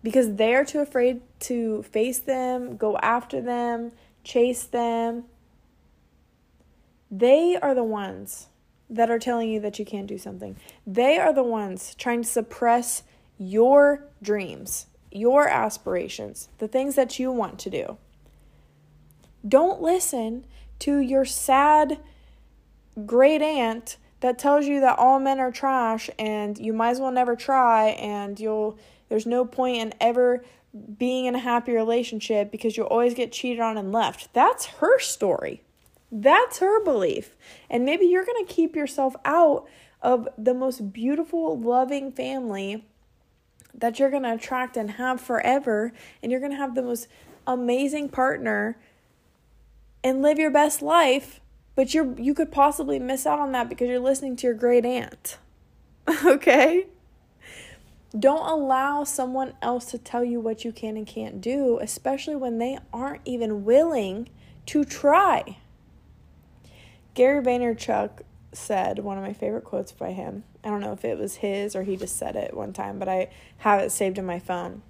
because 0.03 0.35
they're 0.35 0.65
too 0.65 0.79
afraid 0.79 1.21
to 1.41 1.83
face 1.83 2.19
them, 2.19 2.77
go 2.77 2.97
after 2.97 3.41
them, 3.41 3.91
chase 4.23 4.63
them. 4.63 5.25
They 7.11 7.57
are 7.57 7.73
the 7.73 7.83
ones 7.83 8.47
that 8.89 9.09
are 9.09 9.19
telling 9.19 9.49
you 9.51 9.59
that 9.59 9.77
you 9.77 9.85
can't 9.85 10.07
do 10.07 10.17
something. 10.17 10.55
They 10.85 11.17
are 11.17 11.33
the 11.33 11.43
ones 11.43 11.95
trying 11.95 12.23
to 12.23 12.27
suppress 12.27 13.03
your 13.37 14.05
dreams, 14.21 14.87
your 15.11 15.47
aspirations, 15.47 16.49
the 16.57 16.67
things 16.67 16.95
that 16.95 17.19
you 17.19 17.31
want 17.31 17.59
to 17.59 17.69
do. 17.69 17.97
Don't 19.47 19.81
listen 19.81 20.45
to 20.79 20.99
your 20.99 21.25
sad 21.25 21.99
great 23.05 23.41
aunt 23.41 23.97
that 24.19 24.37
tells 24.37 24.65
you 24.65 24.81
that 24.81 24.99
all 24.99 25.19
men 25.19 25.39
are 25.39 25.51
trash 25.51 26.09
and 26.19 26.57
you 26.57 26.73
might 26.73 26.89
as 26.89 26.99
well 26.99 27.11
never 27.11 27.35
try 27.35 27.89
and 27.89 28.39
you'll 28.39 28.77
there's 29.09 29.25
no 29.25 29.43
point 29.43 29.77
in 29.77 29.93
ever 29.99 30.43
being 30.97 31.25
in 31.25 31.35
a 31.35 31.39
happy 31.39 31.73
relationship 31.73 32.51
because 32.51 32.77
you'll 32.77 32.87
always 32.87 33.13
get 33.13 33.31
cheated 33.31 33.59
on 33.59 33.77
and 33.77 33.91
left. 33.91 34.33
That's 34.33 34.65
her 34.65 34.99
story. 34.99 35.63
That's 36.11 36.59
her 36.59 36.83
belief. 36.83 37.35
And 37.69 37.85
maybe 37.85 38.05
you're 38.05 38.25
going 38.25 38.45
to 38.45 38.53
keep 38.53 38.75
yourself 38.75 39.15
out 39.25 39.67
of 40.01 40.27
the 40.37 40.53
most 40.53 40.93
beautiful, 40.93 41.59
loving 41.59 42.11
family 42.11 42.85
that 43.73 43.99
you're 43.99 44.09
going 44.09 44.23
to 44.23 44.33
attract 44.33 44.77
and 44.77 44.91
have 44.91 45.19
forever. 45.19 45.91
And 46.21 46.31
you're 46.31 46.41
going 46.41 46.51
to 46.51 46.57
have 46.57 46.75
the 46.75 46.83
most 46.83 47.07
amazing 47.45 48.09
partner 48.09 48.79
and 50.03 50.21
live 50.21 50.39
your 50.39 50.51
best 50.51 50.81
life. 50.81 51.41
But 51.75 51.93
you're 51.93 52.19
you 52.19 52.33
could 52.33 52.51
possibly 52.51 52.99
miss 52.99 53.25
out 53.25 53.39
on 53.39 53.53
that 53.53 53.69
because 53.69 53.87
you're 53.87 53.99
listening 53.99 54.35
to 54.37 54.47
your 54.47 54.53
great 54.53 54.85
aunt. 54.85 55.37
okay? 56.25 56.87
Don't 58.17 58.47
allow 58.47 59.03
someone 59.03 59.53
else 59.61 59.85
to 59.85 59.99
tell 59.99 60.23
you 60.23 60.39
what 60.39 60.65
you 60.65 60.71
can 60.71 60.97
and 60.97 61.05
can't 61.05 61.39
do, 61.41 61.77
especially 61.79 62.35
when 62.35 62.57
they 62.57 62.79
aren't 62.91 63.21
even 63.25 63.65
willing 63.65 64.29
to 64.65 64.83
try. 64.83 65.57
Gary 67.13 67.43
Vaynerchuk 67.43 68.21
said 68.51 68.99
one 68.99 69.17
of 69.17 69.23
my 69.23 69.33
favorite 69.33 69.63
quotes 69.63 69.91
by 69.91 70.11
him. 70.11 70.43
I 70.63 70.69
don't 70.69 70.81
know 70.81 70.93
if 70.93 71.05
it 71.05 71.19
was 71.19 71.35
his 71.35 71.75
or 71.75 71.83
he 71.83 71.95
just 71.95 72.17
said 72.17 72.35
it 72.35 72.55
one 72.55 72.73
time, 72.73 72.97
but 72.97 73.07
I 73.07 73.29
have 73.59 73.81
it 73.81 73.91
saved 73.91 74.17
in 74.17 74.25
my 74.25 74.39
phone. 74.39 74.81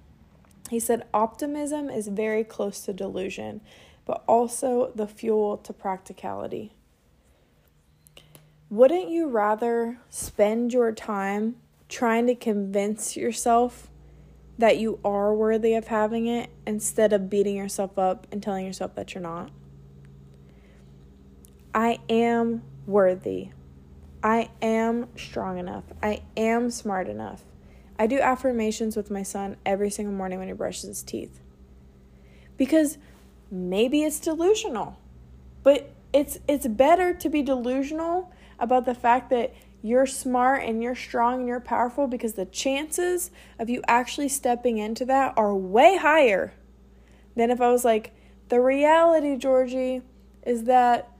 He 0.70 0.80
said, 0.80 1.06
Optimism 1.12 1.90
is 1.90 2.08
very 2.08 2.44
close 2.44 2.80
to 2.82 2.92
delusion, 2.92 3.60
but 4.06 4.22
also 4.26 4.92
the 4.94 5.06
fuel 5.06 5.58
to 5.58 5.72
practicality. 5.72 6.72
Wouldn't 8.70 9.10
you 9.10 9.28
rather 9.28 9.98
spend 10.08 10.72
your 10.72 10.92
time 10.92 11.56
trying 11.90 12.26
to 12.28 12.34
convince 12.34 13.16
yourself 13.16 13.90
that 14.56 14.78
you 14.78 14.98
are 15.04 15.34
worthy 15.34 15.74
of 15.74 15.88
having 15.88 16.26
it 16.26 16.48
instead 16.66 17.12
of 17.12 17.28
beating 17.28 17.56
yourself 17.56 17.98
up 17.98 18.26
and 18.32 18.42
telling 18.42 18.64
yourself 18.64 18.94
that 18.94 19.14
you're 19.14 19.22
not? 19.22 19.50
I 21.74 21.98
am 22.08 22.62
worthy. 22.86 23.50
I 24.22 24.50
am 24.62 25.08
strong 25.16 25.58
enough. 25.58 25.84
I 26.02 26.22
am 26.36 26.70
smart 26.70 27.08
enough. 27.08 27.42
I 27.98 28.06
do 28.06 28.18
affirmations 28.20 28.96
with 28.96 29.10
my 29.10 29.22
son 29.22 29.56
every 29.66 29.90
single 29.90 30.14
morning 30.14 30.38
when 30.38 30.48
he 30.48 30.54
brushes 30.54 30.88
his 30.88 31.02
teeth. 31.02 31.40
Because 32.56 32.98
maybe 33.50 34.02
it's 34.02 34.20
delusional. 34.20 34.98
But 35.62 35.90
it's 36.12 36.38
it's 36.48 36.66
better 36.66 37.14
to 37.14 37.28
be 37.28 37.42
delusional 37.42 38.32
about 38.58 38.84
the 38.84 38.94
fact 38.94 39.30
that 39.30 39.54
you're 39.82 40.06
smart 40.06 40.62
and 40.62 40.82
you're 40.82 40.94
strong 40.94 41.40
and 41.40 41.48
you're 41.48 41.60
powerful 41.60 42.06
because 42.06 42.34
the 42.34 42.44
chances 42.44 43.30
of 43.58 43.70
you 43.70 43.82
actually 43.88 44.28
stepping 44.28 44.78
into 44.78 45.04
that 45.06 45.32
are 45.36 45.54
way 45.54 45.96
higher 45.96 46.52
than 47.36 47.50
if 47.50 47.60
I 47.60 47.70
was 47.70 47.84
like, 47.84 48.14
the 48.48 48.60
reality, 48.60 49.36
Georgie, 49.36 50.02
is 50.44 50.64
that 50.64 51.10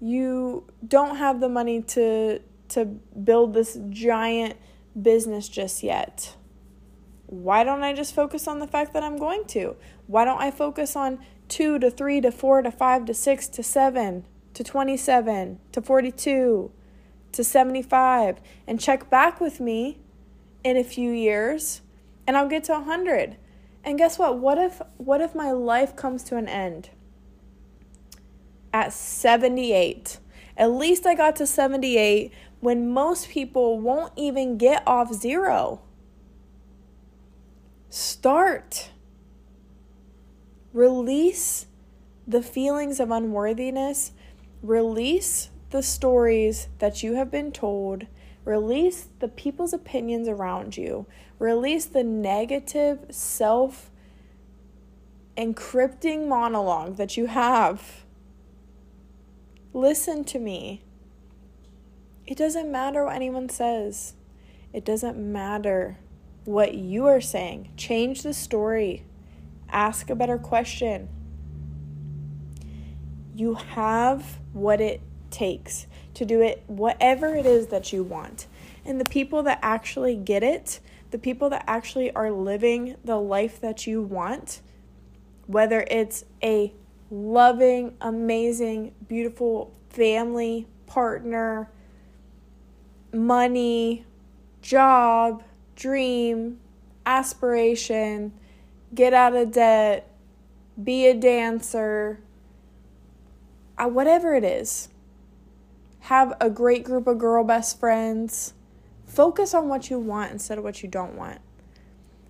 you 0.00 0.64
don't 0.86 1.16
have 1.16 1.40
the 1.40 1.48
money 1.48 1.80
to 1.80 2.40
to 2.68 2.84
build 2.84 3.54
this 3.54 3.78
giant 3.90 4.56
business 5.00 5.48
just 5.48 5.82
yet. 5.82 6.34
Why 7.26 7.64
don't 7.64 7.82
I 7.82 7.92
just 7.92 8.14
focus 8.14 8.48
on 8.48 8.58
the 8.58 8.66
fact 8.66 8.92
that 8.92 9.02
I'm 9.02 9.16
going 9.16 9.44
to? 9.48 9.76
Why 10.06 10.24
don't 10.24 10.40
I 10.40 10.50
focus 10.50 10.96
on 10.96 11.18
2 11.48 11.78
to 11.78 11.90
3 11.90 12.20
to 12.22 12.32
4 12.32 12.62
to 12.62 12.70
5 12.70 13.04
to 13.06 13.14
6 13.14 13.48
to 13.48 13.62
7 13.62 14.24
to 14.54 14.64
27 14.64 15.58
to 15.72 15.82
42 15.82 16.70
to 17.34 17.44
75 17.44 18.40
and 18.66 18.80
check 18.80 19.10
back 19.10 19.40
with 19.40 19.60
me 19.60 19.98
in 20.62 20.76
a 20.76 20.84
few 20.84 21.10
years 21.10 21.82
and 22.26 22.36
I'll 22.36 22.48
get 22.48 22.64
to 22.64 22.72
100. 22.72 23.36
And 23.84 23.98
guess 23.98 24.18
what? 24.18 24.38
What 24.38 24.58
if 24.58 24.80
what 24.96 25.20
if 25.20 25.34
my 25.34 25.50
life 25.50 25.94
comes 25.94 26.22
to 26.24 26.36
an 26.36 26.48
end? 26.48 26.90
at 28.74 28.92
78. 28.92 30.18
At 30.56 30.72
least 30.72 31.06
I 31.06 31.14
got 31.14 31.36
to 31.36 31.46
78 31.46 32.32
when 32.60 32.90
most 32.90 33.28
people 33.28 33.80
won't 33.80 34.12
even 34.16 34.58
get 34.58 34.82
off 34.86 35.14
zero. 35.14 35.80
Start. 37.88 38.90
Release 40.72 41.66
the 42.26 42.42
feelings 42.42 42.98
of 42.98 43.12
unworthiness. 43.12 44.10
Release 44.60 45.50
the 45.74 45.82
stories 45.82 46.68
that 46.78 47.02
you 47.02 47.14
have 47.14 47.32
been 47.32 47.50
told. 47.50 48.06
Release 48.44 49.08
the 49.18 49.26
people's 49.26 49.72
opinions 49.72 50.28
around 50.28 50.76
you. 50.76 51.04
Release 51.40 51.84
the 51.84 52.04
negative 52.04 53.06
self 53.10 53.90
encrypting 55.36 56.28
monologue 56.28 56.96
that 56.96 57.16
you 57.16 57.26
have 57.26 58.04
Listen 59.74 60.22
to 60.22 60.38
me. 60.38 60.84
It 62.28 62.38
doesn't 62.38 62.70
matter 62.70 63.04
what 63.04 63.16
anyone 63.16 63.48
says, 63.48 64.14
it 64.72 64.84
doesn't 64.84 65.18
matter 65.18 65.98
what 66.44 66.74
you 66.74 67.06
are 67.06 67.20
saying. 67.20 67.72
Change 67.76 68.22
the 68.22 68.32
story, 68.32 69.04
ask 69.68 70.08
a 70.10 70.14
better 70.14 70.38
question. 70.38 71.08
You 73.34 73.54
have 73.54 74.38
what 74.52 74.80
it 74.80 75.00
takes 75.34 75.86
to 76.14 76.24
do 76.24 76.40
it, 76.40 76.62
whatever 76.66 77.34
it 77.34 77.44
is 77.44 77.66
that 77.66 77.92
you 77.92 78.02
want. 78.02 78.46
And 78.84 79.00
the 79.00 79.04
people 79.04 79.42
that 79.42 79.58
actually 79.62 80.14
get 80.14 80.42
it, 80.42 80.80
the 81.10 81.18
people 81.18 81.50
that 81.50 81.64
actually 81.66 82.12
are 82.14 82.30
living 82.30 82.96
the 83.04 83.16
life 83.16 83.60
that 83.60 83.86
you 83.86 84.02
want, 84.02 84.60
whether 85.46 85.84
it's 85.90 86.24
a 86.42 86.72
loving, 87.10 87.96
amazing, 88.00 88.92
beautiful 89.08 89.74
family, 89.90 90.66
partner, 90.86 91.70
money, 93.12 94.04
job, 94.62 95.42
dream, 95.76 96.58
aspiration, 97.06 98.32
get 98.94 99.12
out 99.12 99.34
of 99.34 99.52
debt, 99.52 100.10
be 100.82 101.06
a 101.06 101.14
dancer, 101.14 102.20
uh, 103.78 103.86
whatever 103.86 104.34
it 104.34 104.44
is. 104.44 104.88
Have 106.08 106.34
a 106.38 106.50
great 106.50 106.84
group 106.84 107.06
of 107.06 107.16
girl 107.16 107.44
best 107.44 107.80
friends. 107.80 108.52
Focus 109.06 109.54
on 109.54 109.70
what 109.70 109.88
you 109.88 109.98
want 109.98 110.32
instead 110.32 110.58
of 110.58 110.64
what 110.64 110.82
you 110.82 110.88
don't 110.88 111.14
want. 111.14 111.40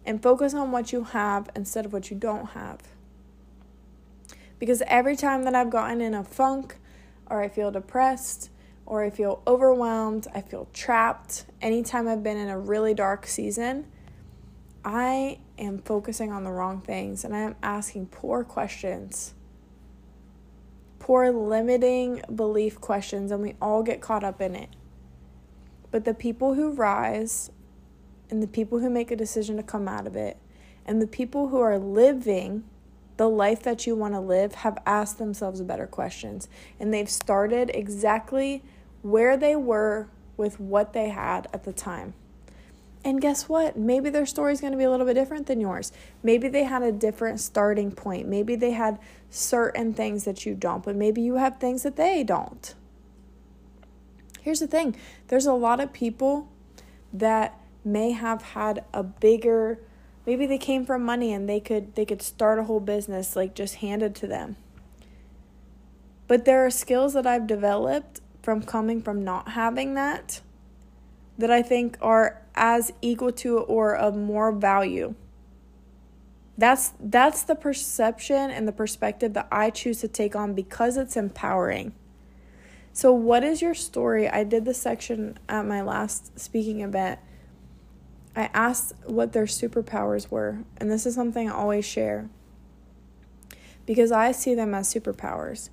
And 0.06 0.22
focus 0.22 0.54
on 0.54 0.70
what 0.70 0.92
you 0.92 1.02
have 1.02 1.50
instead 1.56 1.84
of 1.84 1.92
what 1.92 2.08
you 2.08 2.16
don't 2.16 2.50
have. 2.50 2.78
Because 4.60 4.80
every 4.86 5.16
time 5.16 5.42
that 5.42 5.56
I've 5.56 5.70
gotten 5.70 6.00
in 6.00 6.14
a 6.14 6.22
funk 6.22 6.76
or 7.26 7.42
I 7.42 7.48
feel 7.48 7.72
depressed 7.72 8.48
or 8.86 9.02
I 9.02 9.10
feel 9.10 9.42
overwhelmed, 9.44 10.28
I 10.32 10.40
feel 10.40 10.68
trapped, 10.72 11.46
anytime 11.60 12.06
I've 12.06 12.22
been 12.22 12.36
in 12.36 12.48
a 12.48 12.58
really 12.58 12.94
dark 12.94 13.26
season, 13.26 13.86
I 14.84 15.40
am 15.58 15.78
focusing 15.78 16.30
on 16.30 16.44
the 16.44 16.52
wrong 16.52 16.80
things 16.80 17.24
and 17.24 17.34
I 17.34 17.40
am 17.40 17.56
asking 17.60 18.06
poor 18.06 18.44
questions. 18.44 19.33
Poor 21.04 21.30
limiting 21.30 22.22
belief 22.34 22.80
questions, 22.80 23.30
and 23.30 23.42
we 23.42 23.54
all 23.60 23.82
get 23.82 24.00
caught 24.00 24.24
up 24.24 24.40
in 24.40 24.54
it. 24.54 24.70
But 25.90 26.06
the 26.06 26.14
people 26.14 26.54
who 26.54 26.70
rise 26.70 27.50
and 28.30 28.42
the 28.42 28.46
people 28.46 28.78
who 28.78 28.88
make 28.88 29.10
a 29.10 29.16
decision 29.16 29.58
to 29.58 29.62
come 29.62 29.86
out 29.86 30.06
of 30.06 30.16
it 30.16 30.38
and 30.86 31.02
the 31.02 31.06
people 31.06 31.48
who 31.48 31.60
are 31.60 31.78
living 31.78 32.64
the 33.18 33.28
life 33.28 33.62
that 33.64 33.86
you 33.86 33.94
want 33.94 34.14
to 34.14 34.18
live 34.18 34.54
have 34.54 34.78
asked 34.86 35.18
themselves 35.18 35.60
better 35.60 35.86
questions 35.86 36.48
and 36.80 36.94
they've 36.94 37.10
started 37.10 37.70
exactly 37.74 38.62
where 39.02 39.36
they 39.36 39.54
were 39.54 40.08
with 40.38 40.58
what 40.58 40.94
they 40.94 41.10
had 41.10 41.48
at 41.52 41.64
the 41.64 41.72
time. 41.74 42.14
And 43.04 43.20
guess 43.20 43.50
what? 43.50 43.76
Maybe 43.76 44.08
their 44.08 44.24
story 44.24 44.54
is 44.54 44.62
going 44.62 44.72
to 44.72 44.78
be 44.78 44.84
a 44.84 44.90
little 44.90 45.04
bit 45.04 45.14
different 45.14 45.46
than 45.46 45.60
yours. 45.60 45.92
Maybe 46.22 46.48
they 46.48 46.64
had 46.64 46.82
a 46.82 46.90
different 46.90 47.38
starting 47.38 47.92
point. 47.92 48.26
Maybe 48.26 48.56
they 48.56 48.70
had 48.70 48.98
certain 49.28 49.92
things 49.92 50.24
that 50.24 50.46
you 50.46 50.54
don't, 50.54 50.82
but 50.82 50.96
maybe 50.96 51.20
you 51.20 51.34
have 51.34 51.58
things 51.58 51.82
that 51.82 51.96
they 51.96 52.24
don't. 52.24 52.74
Here's 54.40 54.60
the 54.60 54.66
thing 54.66 54.96
there's 55.28 55.46
a 55.46 55.52
lot 55.52 55.80
of 55.80 55.92
people 55.92 56.48
that 57.12 57.58
may 57.84 58.12
have 58.12 58.42
had 58.42 58.84
a 58.92 59.02
bigger 59.02 59.78
maybe 60.26 60.46
they 60.46 60.58
came 60.58 60.84
from 60.84 61.02
money 61.02 61.32
and 61.32 61.48
they 61.48 61.60
could 61.60 61.94
they 61.94 62.04
could 62.04 62.22
start 62.22 62.58
a 62.58 62.64
whole 62.64 62.80
business 62.80 63.36
like 63.36 63.54
just 63.54 63.76
handed 63.76 64.14
to 64.16 64.26
them. 64.26 64.56
But 66.26 66.44
there 66.44 66.64
are 66.64 66.70
skills 66.70 67.12
that 67.12 67.26
I've 67.26 67.46
developed 67.46 68.20
from 68.42 68.62
coming 68.62 69.02
from 69.02 69.24
not 69.24 69.50
having 69.50 69.94
that 69.94 70.40
that 71.38 71.50
I 71.50 71.62
think 71.62 71.96
are 72.00 72.43
as 72.54 72.92
equal 73.02 73.32
to 73.32 73.58
or 73.58 73.96
of 73.96 74.16
more 74.16 74.52
value. 74.52 75.14
That's 76.56 76.92
that's 77.00 77.42
the 77.42 77.56
perception 77.56 78.50
and 78.50 78.68
the 78.68 78.72
perspective 78.72 79.32
that 79.34 79.48
I 79.50 79.70
choose 79.70 80.00
to 80.00 80.08
take 80.08 80.36
on 80.36 80.54
because 80.54 80.96
it's 80.96 81.16
empowering. 81.16 81.94
So 82.92 83.12
what 83.12 83.42
is 83.42 83.60
your 83.60 83.74
story? 83.74 84.28
I 84.28 84.44
did 84.44 84.64
this 84.64 84.80
section 84.80 85.36
at 85.48 85.66
my 85.66 85.82
last 85.82 86.38
speaking 86.38 86.80
event. 86.80 87.18
I 88.36 88.50
asked 88.54 88.92
what 89.04 89.32
their 89.32 89.46
superpowers 89.46 90.30
were, 90.30 90.58
and 90.76 90.90
this 90.90 91.06
is 91.06 91.16
something 91.16 91.50
I 91.50 91.54
always 91.54 91.84
share. 91.84 92.28
Because 93.84 94.12
I 94.12 94.30
see 94.30 94.54
them 94.54 94.74
as 94.74 94.92
superpowers. 94.92 95.70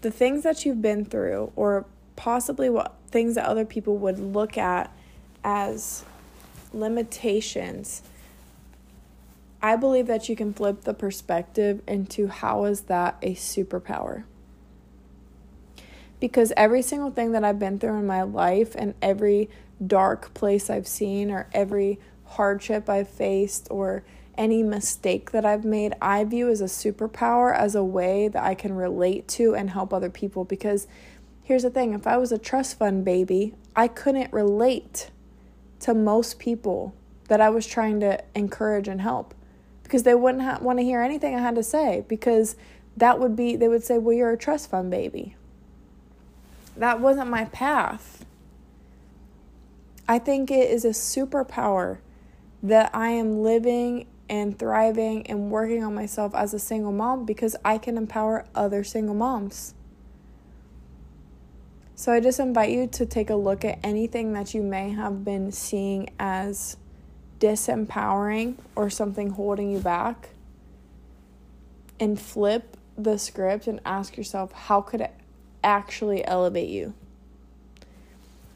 The 0.00 0.10
things 0.10 0.42
that 0.42 0.66
you've 0.66 0.82
been 0.82 1.04
through 1.04 1.52
or 1.54 1.86
possibly 2.16 2.68
what 2.68 2.96
things 3.08 3.36
that 3.36 3.46
other 3.46 3.64
people 3.64 3.96
would 3.98 4.18
look 4.18 4.58
at 4.58 4.92
as 5.44 6.04
limitations, 6.74 8.02
I 9.62 9.76
believe 9.76 10.06
that 10.08 10.28
you 10.28 10.36
can 10.36 10.52
flip 10.52 10.82
the 10.82 10.92
perspective 10.92 11.80
into 11.88 12.26
how 12.26 12.64
is 12.64 12.82
that 12.82 13.16
a 13.22 13.34
superpower? 13.34 14.24
Because 16.20 16.52
every 16.56 16.82
single 16.82 17.10
thing 17.10 17.32
that 17.32 17.44
I've 17.44 17.58
been 17.58 17.78
through 17.78 17.98
in 17.98 18.06
my 18.06 18.22
life 18.22 18.74
and 18.74 18.94
every 19.00 19.48
dark 19.84 20.34
place 20.34 20.70
I've 20.70 20.86
seen 20.86 21.30
or 21.30 21.48
every 21.52 21.98
hardship 22.24 22.88
I've 22.88 23.08
faced 23.08 23.68
or 23.70 24.04
any 24.36 24.62
mistake 24.62 25.30
that 25.30 25.44
I've 25.44 25.64
made, 25.64 25.94
I 26.00 26.24
view 26.24 26.50
as 26.50 26.60
a 26.60 26.64
superpower 26.64 27.56
as 27.56 27.74
a 27.74 27.84
way 27.84 28.28
that 28.28 28.42
I 28.42 28.54
can 28.54 28.74
relate 28.74 29.28
to 29.28 29.54
and 29.54 29.70
help 29.70 29.92
other 29.92 30.10
people. 30.10 30.44
Because 30.44 30.86
here's 31.42 31.62
the 31.62 31.70
thing 31.70 31.94
if 31.94 32.06
I 32.06 32.16
was 32.16 32.32
a 32.32 32.38
trust 32.38 32.78
fund 32.78 33.04
baby, 33.04 33.54
I 33.74 33.88
couldn't 33.88 34.32
relate 34.32 35.10
to 35.84 35.92
most 35.92 36.38
people 36.38 36.94
that 37.28 37.42
I 37.42 37.50
was 37.50 37.66
trying 37.66 38.00
to 38.00 38.18
encourage 38.34 38.88
and 38.88 39.02
help 39.02 39.34
because 39.82 40.02
they 40.04 40.14
wouldn't 40.14 40.42
ha- 40.42 40.58
want 40.62 40.78
to 40.78 40.82
hear 40.82 41.02
anything 41.02 41.34
I 41.34 41.42
had 41.42 41.56
to 41.56 41.62
say 41.62 42.06
because 42.08 42.56
that 42.96 43.20
would 43.20 43.36
be, 43.36 43.54
they 43.54 43.68
would 43.68 43.84
say, 43.84 43.98
Well, 43.98 44.16
you're 44.16 44.32
a 44.32 44.38
trust 44.38 44.70
fund 44.70 44.90
baby. 44.90 45.36
That 46.74 47.00
wasn't 47.00 47.28
my 47.28 47.44
path. 47.44 48.24
I 50.08 50.18
think 50.18 50.50
it 50.50 50.70
is 50.70 50.86
a 50.86 50.90
superpower 50.90 51.98
that 52.62 52.90
I 52.94 53.10
am 53.10 53.42
living 53.42 54.06
and 54.30 54.58
thriving 54.58 55.26
and 55.26 55.50
working 55.50 55.84
on 55.84 55.94
myself 55.94 56.34
as 56.34 56.54
a 56.54 56.58
single 56.58 56.92
mom 56.92 57.26
because 57.26 57.56
I 57.62 57.76
can 57.76 57.98
empower 57.98 58.46
other 58.54 58.84
single 58.84 59.14
moms. 59.14 59.74
So 61.96 62.12
I 62.12 62.18
just 62.18 62.40
invite 62.40 62.70
you 62.70 62.88
to 62.88 63.06
take 63.06 63.30
a 63.30 63.36
look 63.36 63.64
at 63.64 63.78
anything 63.84 64.32
that 64.32 64.52
you 64.52 64.62
may 64.62 64.90
have 64.90 65.24
been 65.24 65.52
seeing 65.52 66.10
as 66.18 66.76
disempowering 67.38 68.56
or 68.74 68.90
something 68.90 69.30
holding 69.30 69.70
you 69.70 69.78
back 69.78 70.30
and 72.00 72.20
flip 72.20 72.76
the 72.98 73.16
script 73.16 73.68
and 73.68 73.80
ask 73.84 74.16
yourself 74.16 74.52
how 74.52 74.80
could 74.80 75.00
it 75.00 75.14
actually 75.62 76.26
elevate 76.26 76.68
you? 76.68 76.94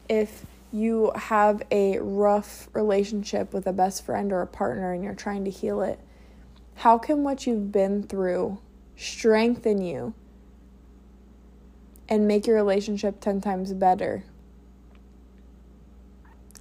If 0.09 0.45
you 0.73 1.11
have 1.15 1.63
a 1.71 1.97
rough 1.99 2.67
relationship 2.73 3.53
with 3.53 3.65
a 3.67 3.73
best 3.73 4.05
friend 4.05 4.33
or 4.33 4.41
a 4.41 4.47
partner 4.47 4.91
and 4.91 5.03
you're 5.03 5.15
trying 5.15 5.45
to 5.45 5.51
heal 5.51 5.81
it, 5.81 5.99
how 6.75 6.97
can 6.97 7.23
what 7.23 7.47
you've 7.47 7.71
been 7.71 8.03
through 8.03 8.59
strengthen 8.97 9.81
you 9.81 10.13
and 12.09 12.27
make 12.27 12.47
your 12.47 12.55
relationship 12.55 13.21
10 13.21 13.39
times 13.39 13.71
better 13.71 14.23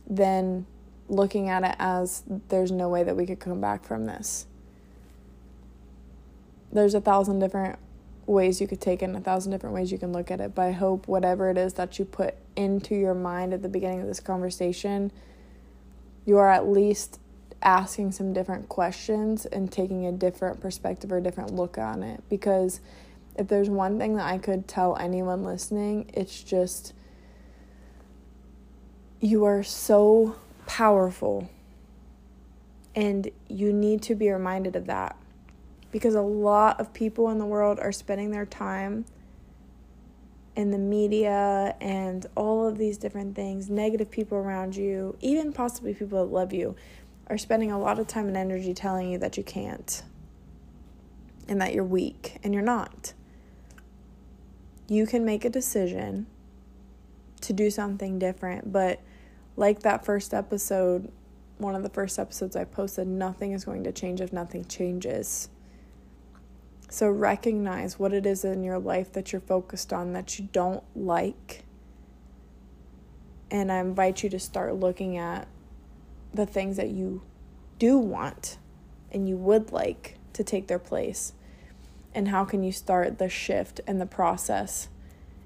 than 0.09 0.67
looking 1.09 1.49
at 1.49 1.65
it 1.65 1.75
as 1.79 2.23
there's 2.49 2.71
no 2.71 2.89
way 2.89 3.03
that 3.03 3.17
we 3.17 3.27
could 3.27 3.41
come 3.41 3.61
back 3.61 3.83
from 3.83 4.05
this. 4.05 4.47
There's 6.71 6.95
a 6.95 7.01
thousand 7.01 7.39
different 7.39 7.79
ways 8.27 8.61
you 8.61 8.69
could 8.69 8.81
take 8.81 9.03
it 9.03 9.07
and 9.07 9.17
a 9.17 9.21
thousand 9.21 9.53
different 9.53 9.75
ways 9.75 9.91
you 9.91 9.99
can 9.99 10.13
look 10.13 10.31
at 10.31 10.41
it. 10.41 10.55
But 10.55 10.63
I 10.67 10.73
hope 10.73 11.09
whatever 11.09 11.49
it 11.49 11.57
is 11.57 11.75
that 11.75 11.99
you 11.99 12.05
put 12.05 12.35
into 12.57 12.95
your 12.95 13.15
mind 13.15 13.55
at 13.55 13.63
the 13.63 13.71
beginning 13.71 14.03
of 14.03 14.07
this 14.07 14.21
conversation, 14.21 15.11
you 16.27 16.37
are 16.37 16.51
at 16.51 16.69
least 16.69 17.21
asking 17.63 18.13
some 18.13 18.35
different 18.35 18.69
questions 18.69 19.47
and 19.47 19.73
taking 19.73 20.07
a 20.07 20.13
different 20.13 20.61
perspective 20.61 21.11
or 21.11 21.17
a 21.17 21.23
different 21.23 21.55
look 21.55 21.79
on 21.79 22.03
it. 22.03 22.23
Because 22.29 22.81
if 23.39 23.47
there's 23.47 23.70
one 23.70 23.99
thing 23.99 24.16
that 24.16 24.26
I 24.26 24.36
could 24.36 24.66
tell 24.66 24.97
anyone 24.97 25.45
listening, 25.45 26.11
it's 26.12 26.43
just 26.43 26.93
you 29.20 29.45
are 29.45 29.62
so 29.62 30.36
powerful. 30.66 31.49
And 32.97 33.30
you 33.49 33.72
need 33.72 34.03
to 34.03 34.16
be 34.16 34.28
reminded 34.28 34.74
of 34.74 34.86
that. 34.86 35.16
Because 35.93 36.16
a 36.16 36.20
lot 36.20 36.80
of 36.80 36.93
people 36.93 37.30
in 37.30 37.39
the 37.39 37.47
world 37.47 37.78
are 37.78 37.93
spending 37.93 38.32
their 38.32 38.45
time 38.45 39.05
in 40.57 40.72
the 40.72 40.78
media 40.78 41.76
and 41.80 42.26
all 42.34 42.66
of 42.66 42.76
these 42.76 42.99
different 42.99 43.36
things, 43.36 43.70
negative 43.70 44.11
people 44.11 44.36
around 44.36 44.74
you, 44.74 45.16
even 45.20 45.53
possibly 45.53 45.95
people 45.95 46.18
that 46.18 46.32
love 46.32 46.53
you, 46.53 46.74
are 47.28 47.39
spending 47.39 47.70
a 47.70 47.78
lot 47.78 48.01
of 48.01 48.09
time 48.09 48.26
and 48.26 48.36
energy 48.36 48.74
telling 48.74 49.12
you 49.12 49.18
that 49.18 49.36
you 49.36 49.45
can't 49.45 50.03
and 51.47 51.61
that 51.61 51.72
you're 51.72 51.84
weak, 51.84 52.39
and 52.43 52.53
you're 52.53 52.62
not 52.62 53.14
you 54.89 55.07
can 55.07 55.24
make 55.24 55.45
a 55.45 55.51
decision 55.51 56.26
to 57.43 57.53
do 57.53 57.70
something 57.70 58.18
different. 58.18 58.72
But 58.72 59.01
like 59.57 59.80
that 59.80 60.05
first 60.05 60.32
episode, 60.32 61.11
one 61.59 61.74
of 61.74 61.82
the 61.82 61.91
first 61.91 62.18
episodes 62.18 62.57
I 62.57 62.64
posted, 62.64 63.07
nothing 63.07 63.53
is 63.53 63.64
going 63.64 63.84
to 63.84 63.93
change 63.93 64.20
if 64.20 64.32
nothing 64.32 64.64
changes. 64.64 65.49
So 66.89 67.11
recognize 67.11 67.99
what 67.99 68.14
it 68.14 68.24
is 68.24 68.45
in 68.45 68.64
your 68.64 68.78
life 68.78 69.12
that 69.12 69.32
you're 69.32 69.43
focused 69.43 69.93
on 69.93 70.14
that 70.14 70.39
you 70.39 70.49
don't 70.53 70.82
like. 70.97 71.64
And 73.51 73.70
I 73.70 73.78
invite 73.78 74.22
you 74.22 74.30
to 74.30 74.39
start 74.39 74.74
looking 74.76 75.16
at 75.18 75.49
the 76.32 76.47
things 76.47 76.76
that 76.76 76.89
you 76.89 77.22
do 77.78 77.99
want 77.99 78.59
and 79.11 79.28
you 79.28 79.36
would 79.36 79.72
like 79.72 80.18
to 80.34 80.45
take 80.45 80.68
their 80.68 80.78
place 80.78 81.32
and 82.19 82.27
how 82.27 82.45
can 82.45 82.64
you 82.64 82.73
start 82.73 83.19
the 83.19 83.29
shift 83.29 83.81
and 83.87 84.01
the 84.01 84.07
process 84.07 84.89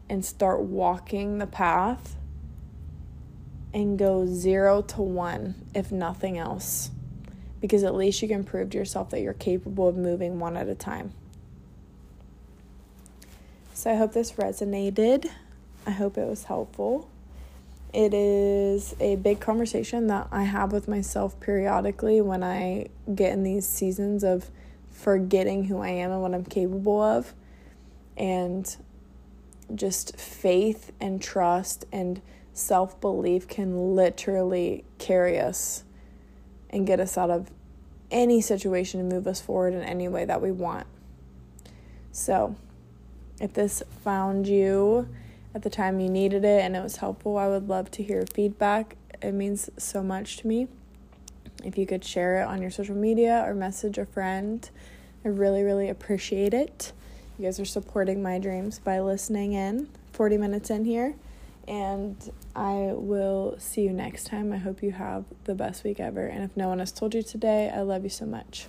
and 0.08 0.24
start 0.24 0.58
walking 0.60 1.36
the 1.36 1.46
path 1.46 2.16
and 3.74 3.98
go 3.98 4.24
zero 4.24 4.80
to 4.80 5.02
one, 5.02 5.66
if 5.74 5.92
nothing 5.92 6.38
else. 6.38 6.90
Because 7.60 7.84
at 7.84 7.94
least 7.94 8.22
you 8.22 8.28
can 8.28 8.42
prove 8.42 8.70
to 8.70 8.78
yourself 8.78 9.10
that 9.10 9.20
you're 9.20 9.34
capable 9.34 9.86
of 9.86 9.98
moving 9.98 10.38
one 10.38 10.56
at 10.56 10.66
a 10.66 10.74
time. 10.74 11.12
So 13.74 13.90
I 13.90 13.96
hope 13.96 14.14
this 14.14 14.32
resonated. 14.32 15.30
I 15.86 15.90
hope 15.90 16.16
it 16.16 16.26
was 16.26 16.44
helpful. 16.44 17.06
It 17.92 18.14
is 18.14 18.96
a 18.98 19.16
big 19.16 19.40
conversation 19.40 20.06
that 20.06 20.28
I 20.32 20.44
have 20.44 20.72
with 20.72 20.88
myself 20.88 21.38
periodically 21.38 22.22
when 22.22 22.42
I 22.42 22.86
get 23.14 23.34
in 23.34 23.42
these 23.42 23.68
seasons 23.68 24.24
of 24.24 24.50
forgetting 24.92 25.64
who 25.64 25.78
I 25.78 25.88
am 25.88 26.10
and 26.10 26.22
what 26.22 26.34
I'm 26.34 26.44
capable 26.44 27.00
of. 27.00 27.34
And 28.16 28.76
just 29.74 30.16
faith 30.18 30.92
and 31.00 31.20
trust 31.20 31.86
and 31.90 32.20
self 32.52 33.00
belief 33.00 33.48
can 33.48 33.94
literally 33.96 34.84
carry 34.98 35.38
us 35.40 35.84
and 36.70 36.86
get 36.86 37.00
us 37.00 37.16
out 37.16 37.30
of 37.30 37.50
any 38.10 38.40
situation 38.40 39.00
and 39.00 39.08
move 39.08 39.26
us 39.26 39.40
forward 39.40 39.74
in 39.74 39.82
any 39.82 40.08
way 40.08 40.24
that 40.24 40.42
we 40.42 40.52
want. 40.52 40.86
So, 42.12 42.56
if 43.40 43.54
this 43.54 43.82
found 44.04 44.46
you 44.46 45.08
at 45.54 45.62
the 45.62 45.70
time 45.70 45.98
you 45.98 46.08
needed 46.08 46.44
it 46.44 46.62
and 46.62 46.76
it 46.76 46.82
was 46.82 46.96
helpful, 46.96 47.38
I 47.38 47.48
would 47.48 47.68
love 47.68 47.90
to 47.92 48.02
hear 48.02 48.24
feedback. 48.34 48.96
It 49.20 49.32
means 49.32 49.70
so 49.78 50.02
much 50.02 50.38
to 50.38 50.46
me. 50.46 50.68
If 51.64 51.78
you 51.78 51.86
could 51.86 52.04
share 52.04 52.40
it 52.40 52.44
on 52.44 52.60
your 52.60 52.70
social 52.70 52.96
media 52.96 53.42
or 53.46 53.54
message 53.54 53.98
a 53.98 54.06
friend, 54.06 54.68
I 55.24 55.28
really, 55.28 55.62
really 55.62 55.88
appreciate 55.88 56.54
it. 56.54 56.92
You 57.38 57.44
guys 57.46 57.58
are 57.60 57.64
supporting 57.64 58.22
my 58.22 58.38
dreams 58.38 58.78
by 58.78 59.00
listening 59.00 59.52
in 59.52 59.88
40 60.12 60.38
minutes 60.38 60.70
in 60.70 60.84
here. 60.84 61.14
And 61.68 62.16
I 62.56 62.92
will 62.92 63.56
see 63.58 63.82
you 63.82 63.92
next 63.92 64.26
time. 64.26 64.52
I 64.52 64.58
hope 64.58 64.82
you 64.82 64.92
have 64.92 65.24
the 65.44 65.54
best 65.54 65.84
week 65.84 66.00
ever. 66.00 66.26
And 66.26 66.42
if 66.42 66.56
no 66.56 66.68
one 66.68 66.80
has 66.80 66.92
told 66.92 67.14
you 67.14 67.22
today, 67.22 67.70
I 67.70 67.82
love 67.82 68.02
you 68.02 68.10
so 68.10 68.26
much. 68.26 68.66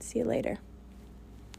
See 0.00 0.18
you 0.18 0.24
later. 0.24 0.58